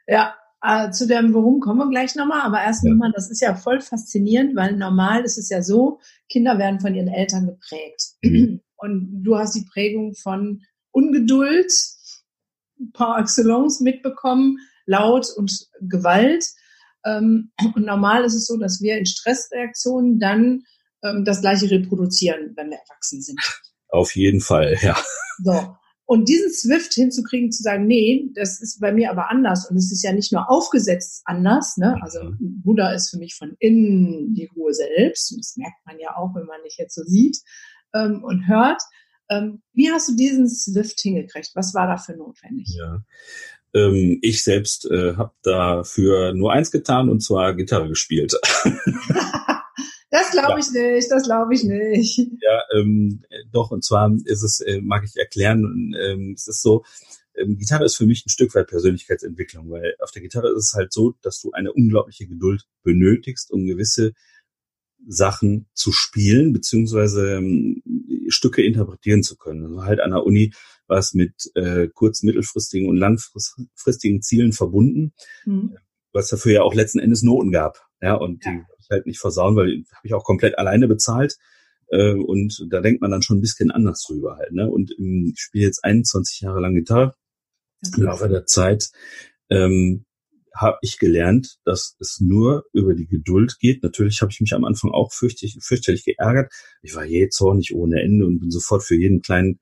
Ja, 0.08 0.36
äh, 0.62 0.92
zu 0.92 1.08
dem 1.08 1.34
Warum 1.34 1.60
kommen 1.60 1.80
wir 1.80 1.90
gleich 1.90 2.16
nochmal, 2.16 2.42
aber 2.42 2.62
erst 2.62 2.84
ja. 2.84 2.92
nochmal, 2.92 3.12
das 3.14 3.30
ist 3.30 3.42
ja 3.42 3.56
voll 3.56 3.82
faszinierend, 3.82 4.56
weil 4.56 4.76
normal 4.76 5.24
ist 5.24 5.38
es 5.38 5.50
ja 5.50 5.62
so, 5.62 6.00
Kinder 6.30 6.58
werden 6.58 6.80
von 6.80 6.96
ihren 6.96 7.08
Eltern 7.08 7.46
geprägt. 7.46 8.14
Mhm. 8.22 8.62
Und 8.78 9.24
du 9.24 9.38
hast 9.38 9.56
die 9.56 9.66
Prägung 9.72 10.16
von 10.16 10.62
Ungeduld 10.92 11.72
par 12.94 13.20
excellence 13.20 13.80
mitbekommen, 13.80 14.58
Laut 14.86 15.28
und 15.36 15.68
Gewalt. 15.82 16.46
Ähm, 17.06 17.52
und 17.74 17.86
normal 17.86 18.26
ist 18.26 18.36
es 18.36 18.46
so, 18.46 18.58
dass 18.58 18.82
wir 18.82 18.98
in 18.98 19.06
Stressreaktionen 19.06 20.20
dann 20.20 20.64
ähm, 21.04 21.24
das 21.24 21.42
gleiche 21.42 21.72
reproduzieren, 21.72 22.54
wenn 22.56 22.70
wir 22.70 22.78
erwachsen 22.78 23.22
sind. 23.22 23.40
Auf 23.88 24.16
jeden 24.16 24.42
Fall, 24.42 24.78
ja. 24.82 24.98
So. 25.44 25.76
Und 26.08 26.30
diesen 26.30 26.52
Swift 26.54 26.94
hinzukriegen, 26.94 27.52
zu 27.52 27.64
sagen, 27.64 27.88
nee, 27.88 28.30
das 28.36 28.62
ist 28.62 28.80
bei 28.80 28.92
mir 28.92 29.10
aber 29.10 29.32
anders. 29.32 29.70
Und 29.70 29.76
es 29.76 29.92
ist 29.92 30.04
ja 30.04 30.14
nicht 30.14 30.32
nur 30.32 30.50
aufgesetzt 30.52 31.24
anders. 31.26 31.78
Ne? 31.78 31.98
Also 32.02 32.24
mhm. 32.24 32.62
Buddha 32.64 32.92
ist 32.92 33.10
für 33.10 33.18
mich 33.18 33.34
von 33.36 33.56
innen 33.60 34.36
die 34.36 34.50
Ruhe 34.56 34.74
selbst. 34.74 35.32
Und 35.32 35.40
das 35.40 35.58
merkt 35.58 35.84
man 35.86 36.00
ja 36.00 36.16
auch, 36.16 36.36
wenn 36.36 36.46
man 36.46 36.62
dich 36.64 36.78
jetzt 36.78 36.94
so 36.94 37.04
sieht 37.04 37.40
ähm, 37.96 38.24
und 38.24 38.48
hört. 38.48 38.82
Ähm, 39.30 39.64
wie 39.74 39.90
hast 39.92 40.10
du 40.10 40.16
diesen 40.16 40.48
Swift 40.48 41.02
hingekriegt? 41.02 41.52
Was 41.56 41.74
war 41.74 41.88
dafür 41.88 42.16
notwendig? 42.18 42.68
Ja. 42.78 43.04
Ähm, 43.74 44.20
ich 44.22 44.44
selbst 44.44 44.86
äh, 44.86 45.16
habe 45.16 45.34
dafür 45.42 46.34
nur 46.34 46.54
eins 46.54 46.70
getan, 46.70 47.10
und 47.10 47.22
zwar 47.22 47.56
Gitarre 47.56 47.90
gespielt. 47.90 48.36
Das 50.16 50.32
glaube 50.32 50.62
ich 50.62 50.68
ja. 50.74 50.94
nicht, 50.94 51.12
das 51.12 51.24
glaube 51.24 51.54
ich 51.54 51.64
nicht. 51.66 52.20
Ja, 52.42 52.62
ähm, 52.74 53.24
doch, 53.52 53.72
und 53.72 53.84
zwar 53.84 54.10
ist 54.24 54.44
es, 54.44 54.62
äh, 54.62 54.80
mag 54.82 55.04
ich 55.04 55.18
erklären, 55.18 55.94
ähm, 56.00 56.34
es 56.36 56.48
ist 56.48 56.62
so, 56.62 56.86
ähm, 57.36 57.58
Gitarre 57.58 57.84
ist 57.84 57.98
für 57.98 58.06
mich 58.06 58.26
ein 58.26 58.30
Stück 58.30 58.56
weit 58.56 58.68
Persönlichkeitsentwicklung, 58.68 59.70
weil 59.70 59.94
auf 60.00 60.12
der 60.12 60.22
Gitarre 60.22 60.54
ist 60.56 60.68
es 60.68 60.74
halt 60.74 60.94
so, 60.94 61.16
dass 61.22 61.42
du 61.42 61.52
eine 61.52 61.74
unglaubliche 61.74 62.28
Geduld 62.28 62.64
benötigst, 62.82 63.52
um 63.52 63.66
gewisse 63.66 64.14
Sachen 65.06 65.68
zu 65.74 65.92
spielen, 65.92 66.54
beziehungsweise 66.54 67.36
ähm, 67.36 67.84
Stücke 68.30 68.64
interpretieren 68.64 69.22
zu 69.22 69.36
können. 69.36 69.66
Also 69.66 69.84
halt 69.84 70.00
an 70.00 70.12
der 70.12 70.24
Uni 70.24 70.54
war 70.88 70.98
es 70.98 71.14
mit 71.14 71.52
äh, 71.56 71.90
kurz-, 71.94 72.24
mittelfristigen 72.24 72.88
und 72.88 72.96
langfristigen 72.96 74.22
Zielen 74.22 74.54
verbunden, 74.54 75.12
mhm. 75.44 75.76
was 76.14 76.30
dafür 76.30 76.54
ja 76.54 76.62
auch 76.62 76.74
letzten 76.74 77.00
Endes 77.00 77.22
Noten 77.22 77.52
gab. 77.52 77.86
Ja, 78.02 78.14
und 78.14 78.46
ja. 78.46 78.52
die 78.52 78.75
halt 78.90 79.06
nicht 79.06 79.20
versauen, 79.20 79.56
weil 79.56 79.84
habe 79.92 80.08
ich 80.08 80.14
auch 80.14 80.24
komplett 80.24 80.58
alleine 80.58 80.88
bezahlt. 80.88 81.38
Äh, 81.90 82.14
und 82.14 82.66
da 82.70 82.82
denkt 82.82 83.02
man 83.02 83.12
dann 83.12 83.22
schon 83.22 83.38
ein 83.38 83.42
bisschen 83.42 83.72
anders 83.72 84.04
drüber 84.08 84.38
halt. 84.38 84.54
Ne? 84.54 84.70
Und 84.70 84.92
ich 84.92 85.40
spiele 85.40 85.66
jetzt 85.66 85.84
21 85.84 86.42
Jahre 86.42 86.62
lang 86.62 86.76
Gitarre. 86.76 87.16
Im 87.96 88.04
Laufe 88.04 88.28
der 88.28 88.46
Zeit 88.46 88.90
ähm, 89.50 90.06
habe 90.56 90.78
ich 90.82 90.98
gelernt, 90.98 91.58
dass 91.66 91.96
es 92.00 92.20
nur 92.20 92.66
über 92.74 92.94
die 92.94 93.08
Geduld 93.08 93.58
geht. 93.60 93.84
Natürlich 93.84 94.22
habe 94.22 94.32
ich 94.32 94.40
mich 94.40 94.54
am 94.54 94.64
Anfang 94.64 94.92
auch 94.92 95.12
fürchterlich, 95.12 95.58
fürchterlich 95.62 96.06
geärgert. 96.06 96.52
Ich 96.82 96.96
war 96.96 97.06
je 97.06 97.30
zornig 97.30 97.76
ohne 97.76 98.02
Ende 98.02 98.26
und 98.26 98.40
bin 98.40 98.52
sofort 98.52 98.84
für 98.84 98.96
jeden 98.96 99.22
kleinen 99.22 99.60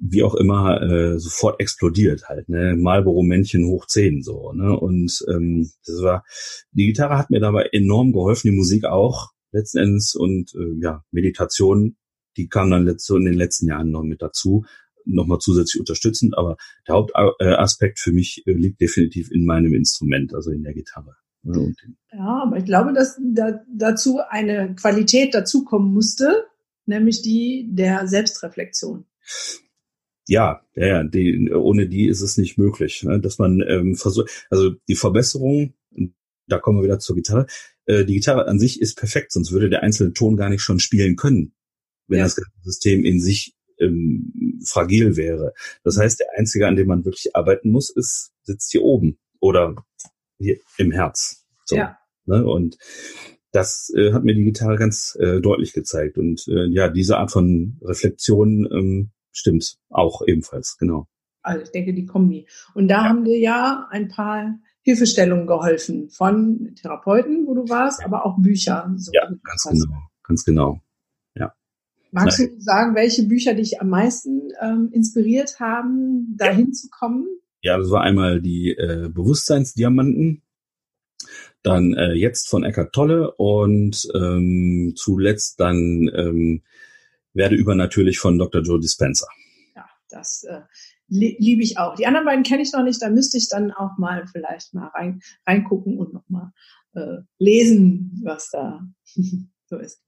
wie 0.00 0.22
auch 0.22 0.34
immer 0.34 0.82
äh, 0.82 1.18
sofort 1.18 1.60
explodiert 1.60 2.28
halt, 2.28 2.48
ne? 2.48 2.76
Marlboro-Männchen 2.76 3.66
hoch 3.66 3.86
zehn 3.86 4.22
so, 4.22 4.52
ne? 4.52 4.78
Und 4.78 5.24
ähm, 5.28 5.70
das 5.86 6.02
war, 6.02 6.24
die 6.72 6.86
Gitarre 6.86 7.16
hat 7.16 7.30
mir 7.30 7.40
dabei 7.40 7.68
enorm 7.72 8.12
geholfen, 8.12 8.50
die 8.50 8.56
Musik 8.56 8.84
auch 8.84 9.30
letzten 9.52 9.78
Endes 9.78 10.14
und 10.14 10.52
äh, 10.54 10.80
ja, 10.82 11.04
Meditation, 11.12 11.96
die 12.36 12.48
kam 12.48 12.70
dann 12.70 12.84
letzte, 12.84 13.16
in 13.16 13.24
den 13.24 13.34
letzten 13.34 13.68
Jahren 13.68 13.90
noch 13.90 14.02
mit 14.02 14.20
dazu, 14.20 14.64
nochmal 15.04 15.38
zusätzlich 15.38 15.80
unterstützend, 15.80 16.36
aber 16.36 16.56
der 16.88 16.96
Hauptaspekt 16.96 18.00
für 18.00 18.12
mich 18.12 18.42
äh, 18.46 18.52
liegt 18.52 18.80
definitiv 18.80 19.30
in 19.30 19.46
meinem 19.46 19.74
Instrument, 19.74 20.34
also 20.34 20.50
in 20.50 20.64
der 20.64 20.74
Gitarre. 20.74 21.14
Ne? 21.42 21.74
Ja, 22.12 22.42
aber 22.42 22.56
ich 22.56 22.64
glaube, 22.64 22.92
dass 22.94 23.20
da, 23.22 23.60
dazu 23.72 24.18
eine 24.28 24.74
Qualität 24.74 25.34
dazukommen 25.34 25.92
musste, 25.92 26.46
nämlich 26.86 27.22
die 27.22 27.68
der 27.70 28.08
Selbstreflexion 28.08 29.04
ja, 30.26 30.62
ja, 30.74 30.86
ja, 30.86 31.04
die, 31.04 31.52
ohne 31.52 31.88
die 31.88 32.08
ist 32.08 32.20
es 32.20 32.38
nicht 32.38 32.58
möglich, 32.58 33.02
ne? 33.02 33.20
dass 33.20 33.38
man 33.38 33.62
ähm, 33.66 33.94
versucht, 33.94 34.46
also 34.50 34.70
die 34.88 34.94
Verbesserung, 34.94 35.74
da 36.46 36.58
kommen 36.58 36.78
wir 36.78 36.84
wieder 36.84 36.98
zur 36.98 37.16
Gitarre, 37.16 37.46
äh, 37.86 38.04
die 38.04 38.14
Gitarre 38.14 38.46
an 38.46 38.58
sich 38.58 38.80
ist 38.80 38.96
perfekt, 38.96 39.32
sonst 39.32 39.52
würde 39.52 39.70
der 39.70 39.82
einzelne 39.82 40.12
Ton 40.12 40.36
gar 40.36 40.48
nicht 40.48 40.62
schon 40.62 40.78
spielen 40.80 41.16
können, 41.16 41.54
wenn 42.08 42.18
ja. 42.18 42.24
das 42.24 42.40
System 42.62 43.04
in 43.04 43.20
sich 43.20 43.54
ähm, 43.78 44.60
fragil 44.64 45.16
wäre. 45.16 45.52
Das 45.82 45.98
heißt, 45.98 46.20
der 46.20 46.28
einzige, 46.36 46.66
an 46.66 46.76
dem 46.76 46.86
man 46.86 47.04
wirklich 47.04 47.34
arbeiten 47.36 47.70
muss, 47.70 47.90
ist 47.90 48.32
sitzt 48.42 48.72
hier 48.72 48.82
oben 48.82 49.18
oder 49.40 49.74
hier 50.38 50.58
im 50.78 50.92
Herz. 50.92 51.44
So, 51.64 51.76
ja. 51.76 51.98
Ne? 52.26 52.44
Und 52.44 52.76
das 53.52 53.92
äh, 53.96 54.12
hat 54.12 54.24
mir 54.24 54.34
die 54.34 54.44
Gitarre 54.44 54.76
ganz 54.76 55.16
äh, 55.20 55.40
deutlich 55.40 55.72
gezeigt. 55.72 56.18
Und 56.18 56.46
äh, 56.48 56.66
ja, 56.66 56.88
diese 56.88 57.18
Art 57.18 57.30
von 57.30 57.78
Reflexion 57.82 58.68
ähm, 58.72 59.10
stimmt 59.34 59.78
auch 59.90 60.22
ebenfalls, 60.26 60.76
genau. 60.78 61.06
Also 61.42 61.62
ich 61.62 61.70
denke, 61.72 61.92
die 61.92 62.06
Kombi. 62.06 62.46
Und 62.74 62.88
da 62.88 63.02
ja. 63.02 63.08
haben 63.08 63.24
dir 63.24 63.38
ja 63.38 63.86
ein 63.90 64.08
paar 64.08 64.58
Hilfestellungen 64.82 65.46
geholfen 65.46 66.08
von 66.10 66.74
Therapeuten, 66.80 67.46
wo 67.46 67.54
du 67.54 67.68
warst, 67.68 68.04
aber 68.04 68.24
auch 68.24 68.38
Bücher. 68.38 68.90
So 68.96 69.12
ja, 69.12 69.28
ganz 69.42 69.62
genau, 69.68 69.98
ganz 70.22 70.44
genau. 70.44 70.80
Ja. 71.34 71.52
Magst 72.12 72.38
Nein. 72.38 72.50
du 72.54 72.60
sagen, 72.60 72.94
welche 72.94 73.24
Bücher 73.24 73.54
dich 73.54 73.80
am 73.80 73.88
meisten 73.88 74.50
ähm, 74.60 74.90
inspiriert 74.92 75.60
haben, 75.60 76.34
dahin 76.36 76.68
ja. 76.68 76.72
zu 76.72 76.88
kommen? 76.88 77.26
Ja, 77.60 77.78
das 77.78 77.90
war 77.90 78.02
einmal 78.02 78.40
die 78.42 78.70
äh, 78.70 79.08
Bewusstseinsdiamanten, 79.08 80.42
dann 81.62 81.94
äh, 81.94 82.12
jetzt 82.12 82.48
von 82.48 82.62
Eckart 82.62 82.92
Tolle 82.92 83.32
und 83.32 84.06
ähm, 84.14 84.92
zuletzt 84.96 85.60
dann 85.60 86.10
ähm, 86.14 86.62
werde 87.34 87.56
übernatürlich 87.56 88.18
von 88.18 88.38
Dr. 88.38 88.62
Joe 88.62 88.80
Dispenza. 88.80 89.26
Ja, 89.74 89.86
das 90.08 90.44
äh, 90.44 90.60
liebe 91.08 91.62
ich 91.62 91.78
auch. 91.78 91.94
Die 91.96 92.06
anderen 92.06 92.26
beiden 92.26 92.44
kenne 92.44 92.62
ich 92.62 92.72
noch 92.72 92.82
nicht, 92.82 93.02
da 93.02 93.10
müsste 93.10 93.36
ich 93.36 93.48
dann 93.48 93.72
auch 93.72 93.98
mal 93.98 94.26
vielleicht 94.26 94.72
mal 94.74 94.88
rein, 94.88 95.20
reingucken 95.46 95.98
und 95.98 96.14
nochmal 96.14 96.50
äh, 96.94 97.22
lesen, 97.38 98.20
was 98.24 98.50
da 98.50 98.80
so 99.66 99.78
ist. 99.78 100.00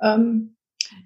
Ähm, 0.00 0.56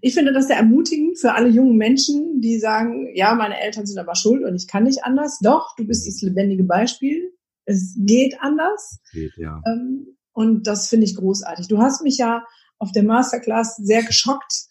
ich 0.00 0.14
finde 0.14 0.32
das 0.32 0.46
sehr 0.46 0.56
ermutigend 0.56 1.18
für 1.18 1.34
alle 1.34 1.48
jungen 1.48 1.76
Menschen, 1.76 2.40
die 2.40 2.58
sagen, 2.58 3.08
ja, 3.14 3.34
meine 3.34 3.60
Eltern 3.60 3.86
sind 3.86 3.98
aber 3.98 4.14
schuld 4.14 4.44
und 4.44 4.54
ich 4.54 4.68
kann 4.68 4.84
nicht 4.84 5.04
anders. 5.04 5.38
Doch, 5.42 5.74
du 5.76 5.86
bist 5.86 6.06
das 6.06 6.22
lebendige 6.22 6.64
Beispiel. 6.64 7.32
Es 7.64 7.96
geht 7.98 8.40
anders. 8.40 9.00
Geht, 9.12 9.36
ja. 9.36 9.60
Ähm, 9.66 10.16
und 10.32 10.66
das 10.66 10.88
finde 10.88 11.06
ich 11.06 11.16
großartig. 11.16 11.68
Du 11.68 11.78
hast 11.78 12.02
mich 12.02 12.18
ja 12.18 12.44
auf 12.78 12.92
der 12.92 13.02
Masterclass 13.02 13.76
sehr 13.76 14.02
geschockt 14.02 14.66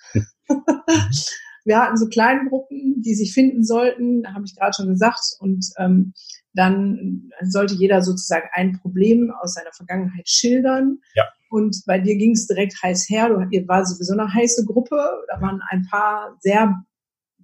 wir 1.65 1.79
hatten 1.79 1.97
so 1.97 2.07
kleine 2.07 2.49
Gruppen, 2.49 3.01
die 3.01 3.15
sich 3.15 3.33
finden 3.33 3.63
sollten, 3.63 4.25
habe 4.33 4.45
ich 4.45 4.55
gerade 4.55 4.73
schon 4.75 4.89
gesagt. 4.89 5.35
Und 5.39 5.65
ähm, 5.77 6.13
Dann 6.53 7.29
sollte 7.43 7.75
jeder 7.75 8.01
sozusagen 8.01 8.47
ein 8.53 8.79
Problem 8.79 9.31
aus 9.41 9.53
seiner 9.53 9.73
Vergangenheit 9.73 10.27
schildern. 10.27 10.99
Ja. 11.15 11.25
Und 11.49 11.83
bei 11.85 11.99
dir 11.99 12.15
ging 12.15 12.31
es 12.31 12.47
direkt 12.47 12.81
heiß 12.81 13.09
her. 13.09 13.29
Du, 13.29 13.45
ihr 13.51 13.67
war 13.67 13.85
sowieso 13.85 14.13
eine 14.13 14.33
heiße 14.33 14.65
Gruppe. 14.65 14.97
Da 15.27 15.41
waren 15.41 15.61
ein 15.69 15.85
paar 15.89 16.37
sehr 16.39 16.83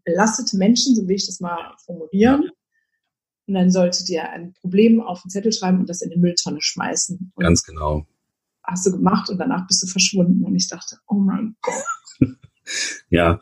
belastete 0.06 0.58
Menschen, 0.58 0.96
so 0.96 1.08
will 1.08 1.16
ich 1.16 1.26
das 1.26 1.40
mal 1.40 1.76
formulieren. 1.86 2.50
Und 3.48 3.54
dann 3.54 3.70
solltet 3.72 4.10
ihr 4.10 4.30
ein 4.30 4.54
Problem 4.54 5.02
auf 5.02 5.22
den 5.22 5.30
Zettel 5.30 5.54
schreiben 5.54 5.80
und 5.80 5.90
das 5.90 6.02
in 6.02 6.10
die 6.10 6.18
Mülltonne 6.18 6.62
schmeißen. 6.62 7.32
Und 7.36 7.44
Ganz 7.44 7.64
genau. 7.64 8.06
Hast 8.64 8.86
du 8.86 8.92
gemacht 8.92 9.30
und 9.30 9.38
danach 9.38 9.66
bist 9.68 9.84
du 9.84 9.88
verschwunden. 9.88 10.44
Und 10.44 10.56
ich 10.56 10.68
dachte, 10.68 10.98
oh 11.08 11.16
mein 11.16 11.56
Gott. 11.62 11.84
ja, 13.10 13.40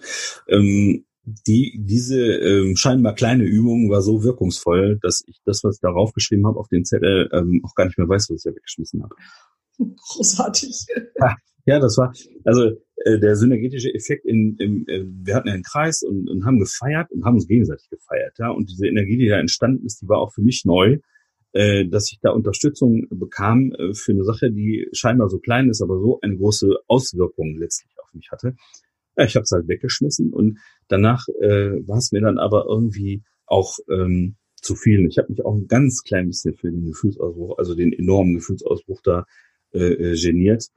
ähm, 0.48 1.05
die, 1.25 1.79
diese 1.84 2.22
ähm, 2.22 2.75
scheinbar 2.75 3.15
kleine 3.15 3.46
Übung 3.46 3.89
war 3.89 4.01
so 4.01 4.24
wirkungsvoll, 4.24 5.00
dass 5.01 5.24
ich 5.27 5.39
das, 5.44 5.63
was 5.63 5.77
ich 5.77 5.82
darauf 5.82 6.13
geschrieben 6.13 6.46
habe, 6.46 6.60
auf 6.60 6.67
den 6.67 6.86
Zettel 6.86 7.29
ähm, 7.34 7.62
auch 7.65 7.74
gar 7.74 7.86
nicht 7.86 7.98
mehr 7.98 8.08
weiß, 8.08 8.29
was 8.29 8.38
ich 8.38 8.44
da 8.44 8.55
weggeschmissen 8.55 9.03
habe. 9.03 9.15
Großartig. 9.79 10.86
Ja, 11.65 11.79
das 11.79 11.98
war, 11.98 12.13
also 12.44 12.72
äh, 13.05 13.20
der 13.20 13.36
synergetische 13.36 13.94
Effekt 13.94 14.25
in, 14.25 14.55
in 14.58 14.88
äh, 14.88 15.03
wir 15.03 15.34
hatten 15.36 15.50
einen 15.50 15.63
Kreis 15.63 16.03
und, 16.03 16.29
und 16.29 16.46
haben 16.46 16.60
gefeiert 16.60 17.12
und 17.12 17.25
haben 17.25 17.36
uns 17.36 17.48
gegenseitig 17.48 17.89
gefeiert, 17.89 18.38
ja. 18.38 18.51
Und 18.51 18.70
diese 18.70 18.88
Energie, 18.88 19.17
die 19.17 19.27
da 19.27 19.39
entstanden 19.39 19.84
ist, 19.86 20.01
die 20.01 20.08
war 20.08 20.20
auch 20.20 20.32
für 20.32 20.44
mich 20.44 20.63
neu, 20.65 21.00
äh, 21.53 21.86
dass 21.88 22.12
ich 22.12 22.20
da 22.22 22.32
Unterstützung 22.32 23.08
bekam 23.10 23.72
äh, 23.72 23.96
für 23.96 24.12
eine 24.12 24.24
Sache, 24.24 24.51
die 24.51 24.88
scheinbar 24.91 25.29
so 25.29 25.39
klein 25.39 25.70
ist, 25.70 25.82
aber 25.82 26.00
so 26.00 26.20
eine 26.22 26.38
große 26.38 26.70
Auswirkung 26.88 27.58
letztlich 27.58 27.91
auf 28.03 28.13
mich 28.13 28.29
hatte. 28.32 28.55
Ja, 29.17 29.25
ich 29.25 29.36
habe 29.36 29.43
es 29.43 29.51
halt 29.51 29.67
weggeschmissen 29.67 30.34
und 30.34 30.60
danach 30.88 31.27
äh, 31.41 31.88
war 31.88 31.98
es 31.98 32.12
mir 32.12 32.22
dann 32.22 32.38
aber 32.38 32.65
irgendwie 32.67 33.24
auch 33.45 33.77
ähm, 33.89 34.36
zu 34.55 34.75
viel. 34.75 35.05
Ich 35.07 35.17
habe 35.17 35.29
mich 35.29 35.45
auch 35.45 35.55
ein 35.55 35.67
ganz 35.67 36.03
klein 36.03 36.27
bisschen 36.27 36.55
für 36.55 36.72
den 36.72 36.86
Gefühlsausbruch, 36.86 37.57
also 37.57 37.75
den 37.75 37.93
enormen 37.93 38.36
Gefühlsausbruch 38.36 39.01
da 39.03 39.25
äh, 39.74 39.93
äh 39.93 40.19
geniert 40.19 40.69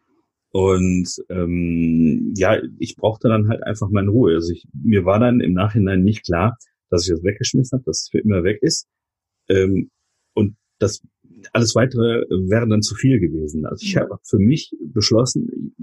und 0.51 1.09
ähm, 1.29 2.33
ja, 2.37 2.61
ich 2.79 2.97
brauchte 2.97 3.29
dann 3.29 3.49
halt 3.49 3.63
einfach 3.63 3.91
meine 3.91 4.11
Ruhe. 4.11 4.35
Also 4.35 4.53
ich, 4.53 4.67
mir 4.73 5.05
war 5.05 5.21
dann 5.21 5.41
im 5.41 5.53
Nachhinein 5.53 6.03
nicht 6.03 6.25
klar, 6.25 6.57
dass 6.91 7.05
ich 7.05 7.11
das 7.11 7.23
weggeschmissen 7.23 7.79
habe, 7.79 7.85
dass 7.85 8.03
es 8.03 8.09
für 8.11 8.19
immer 8.19 8.45
weg 8.45 8.59
ist. 8.63 8.87
Ähm, 9.49 9.91
und 10.35 10.57
das 10.79 11.03
alles 11.53 11.75
weitere 11.75 12.25
wäre 12.49 12.67
dann 12.67 12.83
zu 12.83 12.95
viel 12.95 13.21
gewesen. 13.21 13.67
Also 13.67 13.85
ich 13.85 13.97
habe 13.97 14.19
für 14.25 14.39
mich 14.39 14.75
beschlossen, 14.81 15.75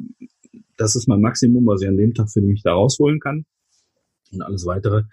das 0.78 0.96
ist 0.96 1.08
mein 1.08 1.22
Maximum, 1.22 1.66
was 1.66 1.82
ich 1.82 1.88
an 1.88 1.98
dem 1.98 2.14
Tag 2.14 2.30
für 2.30 2.42
mich 2.42 2.62
da 2.64 2.74
rausholen 2.74 3.20
kann. 3.20 3.46
Und 4.32 4.42
alles 4.42 4.66
weitere 4.66 5.04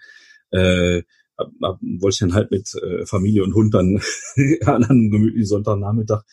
äh, 0.51 1.03
ab, 1.37 1.51
ab, 1.61 1.79
wollte 1.81 2.13
ich 2.13 2.19
dann 2.19 2.33
halt 2.33 2.51
mit 2.51 2.73
äh, 2.75 3.05
Familie 3.05 3.43
und 3.43 3.53
Hund 3.53 3.73
dann 3.73 4.01
an 4.65 4.83
einem 4.83 5.11
gemütlichen 5.11 5.47
Sonntagnachmittag 5.47 6.23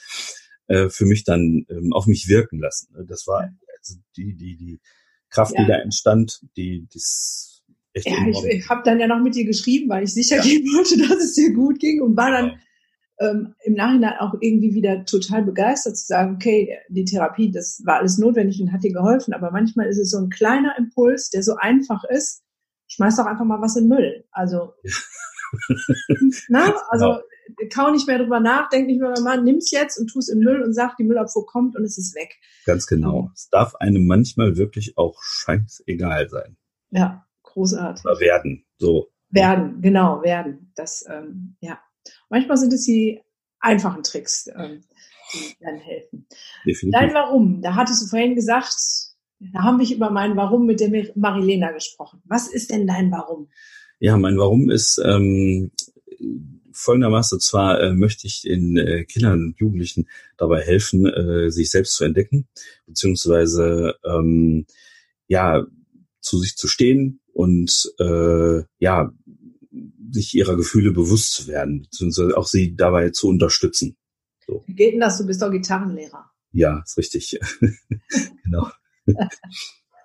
äh, 0.67 0.89
für 0.89 1.07
mich 1.07 1.25
dann 1.25 1.65
ähm, 1.69 1.93
auf 1.93 2.07
mich 2.07 2.29
wirken 2.29 2.61
lassen. 2.61 2.93
Ne? 2.95 3.05
Das 3.07 3.27
war 3.27 3.51
also 3.79 3.97
die, 4.17 4.35
die, 4.35 4.57
die 4.57 4.81
Kraft, 5.31 5.55
ja. 5.55 5.63
die 5.63 5.69
da 5.69 5.79
entstand, 5.79 6.41
die, 6.57 6.87
das 6.93 7.63
echt 7.93 8.07
Ja, 8.07 8.27
ich, 8.29 8.45
ich 8.45 8.69
habe 8.69 8.83
dann 8.85 9.01
ja 9.01 9.07
noch 9.07 9.21
mit 9.21 9.35
dir 9.35 9.45
geschrieben, 9.45 9.89
weil 9.89 10.05
ich 10.05 10.15
sicher 10.15 10.37
ja. 10.37 10.43
gehen 10.43 10.65
wollte, 10.67 10.99
dass 11.09 11.23
es 11.23 11.35
dir 11.35 11.53
gut 11.53 11.79
ging 11.79 12.01
und 12.01 12.17
war 12.17 12.31
dann 12.31 12.61
ähm, 13.21 13.55
im 13.65 13.75
Nachhinein 13.75 14.19
auch 14.19 14.35
irgendwie 14.41 14.75
wieder 14.75 15.05
total 15.05 15.45
begeistert 15.45 15.97
zu 15.97 16.07
sagen, 16.07 16.35
okay, 16.35 16.77
die 16.89 17.05
Therapie, 17.05 17.51
das 17.51 17.83
war 17.85 17.99
alles 17.99 18.19
notwendig 18.19 18.61
und 18.61 18.73
hat 18.73 18.83
dir 18.83 18.93
geholfen, 18.93 19.35
aber 19.35 19.51
manchmal 19.51 19.87
ist 19.87 19.99
es 19.99 20.11
so 20.11 20.19
ein 20.19 20.31
kleiner 20.31 20.77
Impuls, 20.79 21.31
der 21.31 21.43
so 21.43 21.57
einfach 21.57 22.03
ist, 22.05 22.43
schmeiß 22.89 23.17
doch 23.17 23.27
einfach 23.27 23.45
mal 23.45 23.61
was 23.61 23.77
in 23.77 23.89
Müll. 23.89 24.25
Also, 24.33 24.73
na, 26.49 26.75
also 26.89 27.05
genau 27.07 27.21
kau 27.73 27.91
nicht 27.91 28.07
mehr 28.07 28.19
drüber 28.19 28.41
nach, 28.41 28.69
denk 28.69 28.87
nicht 28.87 29.01
mehr 29.01 29.13
drüber 29.13 29.37
nach, 29.37 29.43
nimm's 29.43 29.71
jetzt 29.71 29.99
und 29.99 30.09
tu's 30.09 30.29
in 30.29 30.41
Müll 30.41 30.63
und 30.63 30.73
sag, 30.73 30.97
die 30.97 31.05
Müllabfuhr 31.05 31.47
kommt 31.47 31.77
und 31.77 31.85
es 31.85 31.99
ist 31.99 32.15
weg. 32.15 32.37
Ganz 32.65 32.87
genau. 32.87 33.31
Es 33.35 33.49
darf 33.51 33.75
einem 33.77 34.07
manchmal 34.07 34.57
wirklich 34.57 34.97
auch 34.97 35.21
scheißegal 35.23 36.29
sein. 36.29 36.57
Ja, 36.91 37.27
großartig. 37.43 38.05
Oder 38.05 38.21
werden, 38.21 38.65
so. 38.79 39.09
Werden, 39.31 39.81
genau, 39.81 40.23
werden. 40.23 40.73
Das, 40.75 41.05
ähm, 41.09 41.57
ja. 41.61 41.79
Manchmal 42.29 42.57
sind 42.57 42.73
es 42.73 42.85
die 42.85 43.21
einfachen 43.59 44.03
Tricks, 44.03 44.49
ähm, 44.57 44.83
die 45.33 45.65
dann 45.65 45.77
helfen. 45.77 46.27
Definitiv. 46.67 46.99
Dein 46.99 47.15
Warum, 47.15 47.63
da 47.63 47.75
hattest 47.75 48.03
du 48.03 48.07
vorhin 48.07 48.35
gesagt, 48.35 48.75
da 49.39 49.63
haben 49.63 49.79
wir 49.79 49.95
über 49.95 50.11
mein 50.11 50.37
Warum 50.37 50.67
mit 50.67 50.81
der 50.81 50.91
Marilena 51.15 51.73
gesprochen. 51.73 52.21
Was 52.25 52.49
ist 52.49 52.71
denn 52.71 52.87
dein 52.87 53.11
Warum? 53.11 53.49
Ja, 53.99 54.17
mein 54.17 54.39
Warum 54.39 54.71
ist, 54.71 55.01
ähm, 55.05 55.71
folgendermaßen, 56.73 57.41
zwar 57.41 57.81
äh, 57.81 57.93
möchte 57.93 58.27
ich 58.27 58.43
den 58.43 58.77
äh, 58.77 59.05
Kindern 59.05 59.45
und 59.45 59.61
Jugendlichen 59.61 60.09
dabei 60.37 60.63
helfen, 60.63 61.07
äh, 61.07 61.51
sich 61.51 61.71
selbst 61.71 61.95
zu 61.95 62.05
entdecken, 62.05 62.49
beziehungsweise 62.87 63.97
ähm, 64.05 64.67
ja, 65.27 65.65
zu 66.21 66.39
sich 66.39 66.57
zu 66.57 66.69
stehen 66.69 67.21
und 67.33 67.93
äh, 67.99 68.63
ja, 68.79 69.13
sich 70.11 70.35
ihrer 70.35 70.57
Gefühle 70.57 70.93
bewusst 70.93 71.35
zu 71.35 71.47
werden, 71.49 71.83
beziehungsweise 71.83 72.37
auch 72.37 72.47
sie 72.47 72.75
dabei 72.75 73.11
zu 73.11 73.29
unterstützen. 73.29 73.97
So. 74.47 74.65
Wie 74.67 74.75
geht 74.75 74.95
denn 74.95 75.01
das? 75.01 75.19
Du 75.19 75.27
bist 75.27 75.43
doch 75.43 75.51
Gitarrenlehrer. 75.51 76.31
Ja, 76.53 76.83
ist 76.85 76.99
richtig. 76.99 77.39
genau. 78.45 78.69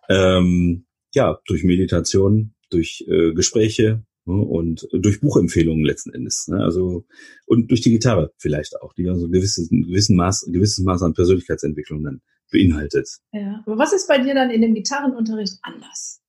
ähm, 0.09 0.85
ja, 1.13 1.39
durch 1.47 1.63
Meditation, 1.63 2.53
durch 2.69 3.05
äh, 3.07 3.33
Gespräche, 3.33 4.05
Ne, 4.27 4.41
und 4.41 4.87
durch 4.91 5.21
Buchempfehlungen 5.21 5.85
letzten 5.85 6.11
Endes. 6.11 6.47
Ne? 6.47 6.57
Also 6.57 7.05
und 7.45 7.69
durch 7.69 7.81
die 7.81 7.91
Gitarre 7.91 8.33
vielleicht 8.37 8.81
auch, 8.81 8.93
die 8.93 9.07
also 9.07 9.27
gewisses, 9.29 9.69
ein 9.69 9.83
gewissen 9.83 10.15
Maß, 10.15 10.47
ein 10.47 10.53
gewisses 10.53 10.83
Maß 10.83 11.03
an 11.03 11.13
Persönlichkeitsentwicklung 11.13 12.03
dann 12.03 12.21
beinhaltet. 12.51 13.07
Ja, 13.31 13.61
aber 13.65 13.77
was 13.77 13.93
ist 13.93 14.07
bei 14.07 14.17
dir 14.17 14.33
dann 14.33 14.49
in 14.49 14.61
dem 14.61 14.73
Gitarrenunterricht 14.73 15.59
anders? 15.61 16.21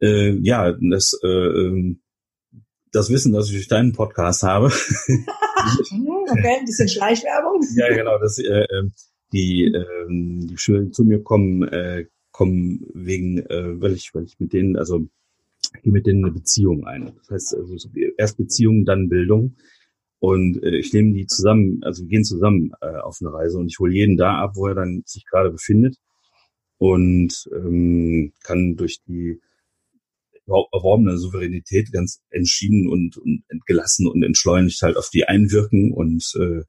Äh, 0.00 0.38
ja, 0.40 0.72
das, 0.72 1.18
äh, 1.22 1.26
ähm, 1.26 2.00
das 2.96 3.10
Wissen, 3.10 3.32
das 3.32 3.48
ich 3.48 3.54
durch 3.54 3.68
deinen 3.68 3.92
Podcast 3.92 4.42
habe. 4.42 4.66
okay, 6.30 6.56
ein 6.58 6.64
bisschen 6.64 6.88
Schleichwerbung. 6.88 7.62
ja, 7.76 7.94
genau, 7.94 8.18
dass 8.18 8.38
äh, 8.38 8.66
ähm, 8.72 8.92
die, 9.32 9.66
äh, 9.66 10.06
die 10.08 10.56
Schüler, 10.56 10.82
die 10.82 10.90
zu 10.90 11.04
mir 11.04 11.22
kommen, 11.22 11.62
äh, 11.68 12.06
kommen 12.30 12.86
wegen, 12.94 13.38
äh, 13.38 13.80
weil 13.80 13.92
ich, 13.92 14.14
weil 14.14 14.24
ich 14.24 14.40
mit 14.40 14.52
denen, 14.52 14.76
also 14.76 15.06
gehe 15.82 15.92
mit 15.92 16.06
denen 16.06 16.24
eine 16.24 16.32
Beziehung 16.32 16.86
ein. 16.86 17.12
Das 17.18 17.30
heißt 17.30 17.54
also 17.56 17.88
erst 18.16 18.38
Beziehung, 18.38 18.84
dann 18.84 19.08
Bildung. 19.08 19.56
Und 20.18 20.62
äh, 20.62 20.76
ich 20.76 20.92
nehme 20.92 21.12
die 21.12 21.26
zusammen, 21.26 21.80
also 21.82 22.02
wir 22.02 22.08
gehen 22.08 22.24
zusammen 22.24 22.72
äh, 22.80 22.96
auf 22.96 23.18
eine 23.20 23.32
Reise 23.32 23.58
und 23.58 23.66
ich 23.66 23.78
hole 23.78 23.92
jeden 23.92 24.16
da 24.16 24.38
ab, 24.38 24.52
wo 24.54 24.66
er 24.66 24.74
dann 24.74 25.02
sich 25.04 25.26
gerade 25.26 25.50
befindet 25.50 25.96
und 26.78 27.48
ähm, 27.52 28.32
kann 28.42 28.76
durch 28.76 29.02
die 29.06 29.40
erworbene 30.46 31.18
Souveränität 31.18 31.92
ganz 31.92 32.22
entschieden 32.30 32.88
und, 32.88 33.16
und 33.16 33.44
gelassen 33.66 34.06
und 34.06 34.22
entschleunigt 34.22 34.80
halt 34.82 34.96
auf 34.96 35.10
die 35.10 35.26
einwirken 35.26 35.92
und 35.92 36.32
äh, 36.40 36.62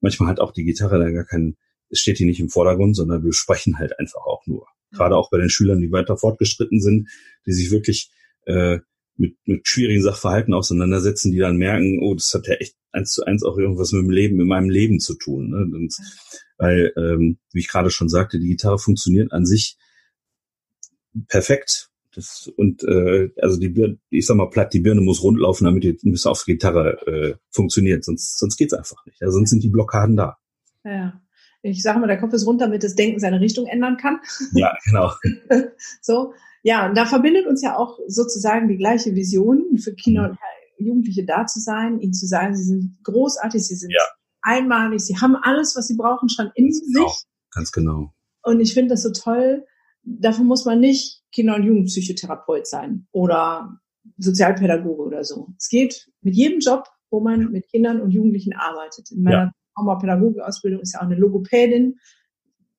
manchmal 0.00 0.28
hat 0.28 0.40
auch 0.40 0.52
die 0.52 0.64
Gitarre 0.64 0.98
da 0.98 1.10
gar 1.10 1.24
keinen, 1.24 1.56
es 1.88 2.00
steht 2.00 2.18
hier 2.18 2.26
nicht 2.26 2.40
im 2.40 2.48
Vordergrund, 2.48 2.96
sondern 2.96 3.24
wir 3.24 3.32
sprechen 3.32 3.78
halt 3.78 3.98
einfach 3.98 4.22
auch 4.26 4.46
nur. 4.46 4.66
Gerade 4.92 5.16
auch 5.16 5.30
bei 5.30 5.38
den 5.38 5.50
Schülern, 5.50 5.80
die 5.80 5.92
weiter 5.92 6.16
fortgeschritten 6.16 6.80
sind, 6.80 7.08
die 7.46 7.52
sich 7.52 7.70
wirklich 7.70 8.10
äh, 8.46 8.78
mit, 9.16 9.36
mit 9.44 9.68
schwierigen 9.68 10.02
Sachverhalten 10.02 10.54
auseinandersetzen, 10.54 11.30
die 11.30 11.38
dann 11.38 11.56
merken, 11.56 12.00
oh, 12.02 12.14
das 12.14 12.32
hat 12.34 12.48
ja 12.48 12.54
echt 12.54 12.74
eins 12.90 13.12
zu 13.12 13.24
eins 13.24 13.44
auch 13.44 13.56
irgendwas 13.56 13.92
mit 13.92 14.02
dem 14.02 14.10
Leben, 14.10 14.36
mit 14.36 14.46
meinem 14.46 14.70
Leben 14.70 14.98
zu 14.98 15.14
tun. 15.14 15.50
Ne? 15.50 15.76
Und, 15.76 15.94
weil, 16.58 16.92
ähm, 16.96 17.38
wie 17.52 17.60
ich 17.60 17.68
gerade 17.68 17.90
schon 17.90 18.08
sagte, 18.08 18.38
die 18.38 18.48
Gitarre 18.48 18.78
funktioniert 18.78 19.32
an 19.32 19.46
sich 19.46 19.76
perfekt. 21.28 21.89
Das, 22.20 22.52
und 22.56 22.84
äh, 22.84 23.30
also 23.40 23.58
die 23.58 23.70
Birne, 23.70 23.98
ich 24.10 24.26
sag 24.26 24.36
mal 24.36 24.50
platt, 24.50 24.74
die 24.74 24.80
Birne 24.80 25.00
muss 25.00 25.22
rundlaufen, 25.22 25.64
damit 25.64 25.84
die 25.84 25.96
bis 26.02 26.26
auf 26.26 26.44
die 26.44 26.52
Gitarre 26.52 27.06
äh, 27.06 27.34
funktioniert, 27.50 28.04
sonst, 28.04 28.38
sonst 28.38 28.58
geht's 28.58 28.74
einfach 28.74 29.06
nicht. 29.06 29.20
Ja, 29.22 29.30
sonst 29.30 29.48
sind 29.48 29.62
die 29.62 29.70
Blockaden 29.70 30.16
da. 30.16 30.36
Ja. 30.84 31.20
Ich 31.62 31.82
sage 31.82 31.98
mal, 31.98 32.06
der 32.06 32.18
Kopf 32.18 32.34
ist 32.34 32.46
rund, 32.46 32.60
damit 32.60 32.84
das 32.84 32.94
Denken 32.94 33.20
seine 33.20 33.40
Richtung 33.40 33.66
ändern 33.66 33.96
kann. 33.96 34.20
Ja, 34.52 34.76
genau. 34.84 35.12
so, 36.02 36.34
ja, 36.62 36.86
und 36.86 36.96
da 36.96 37.06
verbindet 37.06 37.46
uns 37.46 37.62
ja 37.62 37.76
auch 37.76 37.98
sozusagen 38.06 38.68
die 38.68 38.76
gleiche 38.76 39.14
Vision 39.14 39.78
für 39.78 39.94
Kinder 39.94 40.24
mhm. 40.24 40.28
und 40.30 40.38
Jugendliche 40.86 41.24
da 41.24 41.46
zu 41.46 41.58
sein, 41.60 42.00
ihnen 42.00 42.12
zu 42.12 42.26
sagen, 42.26 42.54
sie 42.54 42.64
sind 42.64 42.98
großartig, 43.04 43.66
sie 43.66 43.76
sind 43.76 43.92
ja. 43.92 44.02
einmalig, 44.42 45.00
sie 45.00 45.16
haben 45.16 45.36
alles, 45.36 45.74
was 45.76 45.86
sie 45.86 45.96
brauchen, 45.96 46.28
schon 46.28 46.50
in 46.54 46.66
Ganz 46.66 46.80
genau. 46.80 47.08
sich. 47.08 47.24
Ganz 47.50 47.72
genau. 47.72 48.14
Und 48.42 48.60
ich 48.60 48.74
finde 48.74 48.90
das 48.90 49.02
so 49.02 49.12
toll. 49.12 49.64
Dafür 50.18 50.44
muss 50.44 50.64
man 50.64 50.80
nicht 50.80 51.22
Kinder- 51.32 51.56
und 51.56 51.64
Jugendpsychotherapeut 51.64 52.66
sein 52.66 53.06
oder 53.12 53.80
Sozialpädagoge 54.18 55.02
oder 55.02 55.24
so. 55.24 55.48
Es 55.58 55.68
geht 55.68 56.10
mit 56.20 56.34
jedem 56.34 56.60
Job, 56.60 56.88
wo 57.10 57.20
man 57.20 57.50
mit 57.50 57.68
Kindern 57.68 58.00
und 58.00 58.10
Jugendlichen 58.10 58.54
arbeitet. 58.54 59.10
In 59.10 59.22
meiner 59.22 59.36
ja. 59.36 59.52
Traumapädagogik-Ausbildung 59.76 60.80
ist 60.80 60.94
ja 60.94 61.00
auch 61.00 61.04
eine 61.04 61.16
Logopädin. 61.16 61.98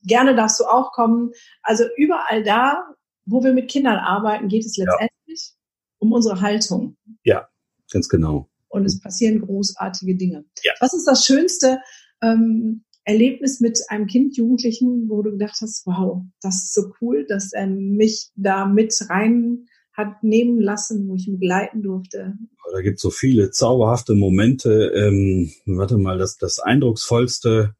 Gerne 0.03 0.35
darfst 0.35 0.59
du 0.59 0.65
auch 0.65 0.91
kommen. 0.91 1.31
Also 1.61 1.85
überall 1.95 2.43
da, 2.43 2.83
wo 3.25 3.43
wir 3.43 3.53
mit 3.53 3.69
Kindern 3.69 3.97
arbeiten, 3.97 4.47
geht 4.47 4.65
es 4.65 4.77
letztendlich 4.77 5.51
ja. 5.51 5.57
um 5.99 6.11
unsere 6.11 6.41
Haltung. 6.41 6.97
Ja, 7.23 7.47
ganz 7.91 8.09
genau. 8.09 8.49
und 8.69 8.85
es 8.85 8.99
passieren 8.99 9.41
großartige 9.41 10.15
Dinge. 10.15 10.45
Ja. 10.63 10.73
Was 10.79 10.93
ist 10.93 11.05
das 11.05 11.25
Schönste 11.25 11.79
ähm, 12.21 12.83
Erlebnis 13.03 13.59
mit 13.59 13.79
einem 13.89 14.07
Kind, 14.07 14.37
Jugendlichen, 14.37 15.09
wo 15.09 15.21
du 15.21 15.31
gedacht 15.31 15.57
hast, 15.61 15.85
wow, 15.85 16.23
das 16.41 16.55
ist 16.63 16.73
so 16.73 16.93
cool, 17.01 17.25
dass 17.27 17.51
er 17.53 17.67
mich 17.67 18.29
da 18.35 18.65
mit 18.65 18.95
rein 19.09 19.65
hat 19.93 20.23
nehmen 20.23 20.59
lassen, 20.59 21.07
wo 21.07 21.15
ich 21.15 21.27
ihn 21.27 21.39
begleiten 21.39 21.81
durfte. 21.81 22.35
Da 22.71 22.81
gibt 22.81 22.97
es 22.97 23.01
so 23.01 23.09
viele 23.09 23.51
zauberhafte 23.51 24.15
Momente. 24.15 24.91
Ähm, 24.95 25.51
warte 25.65 25.97
mal, 25.97 26.17
das, 26.17 26.37
das 26.37 26.59
eindrucksvollste 26.59 27.75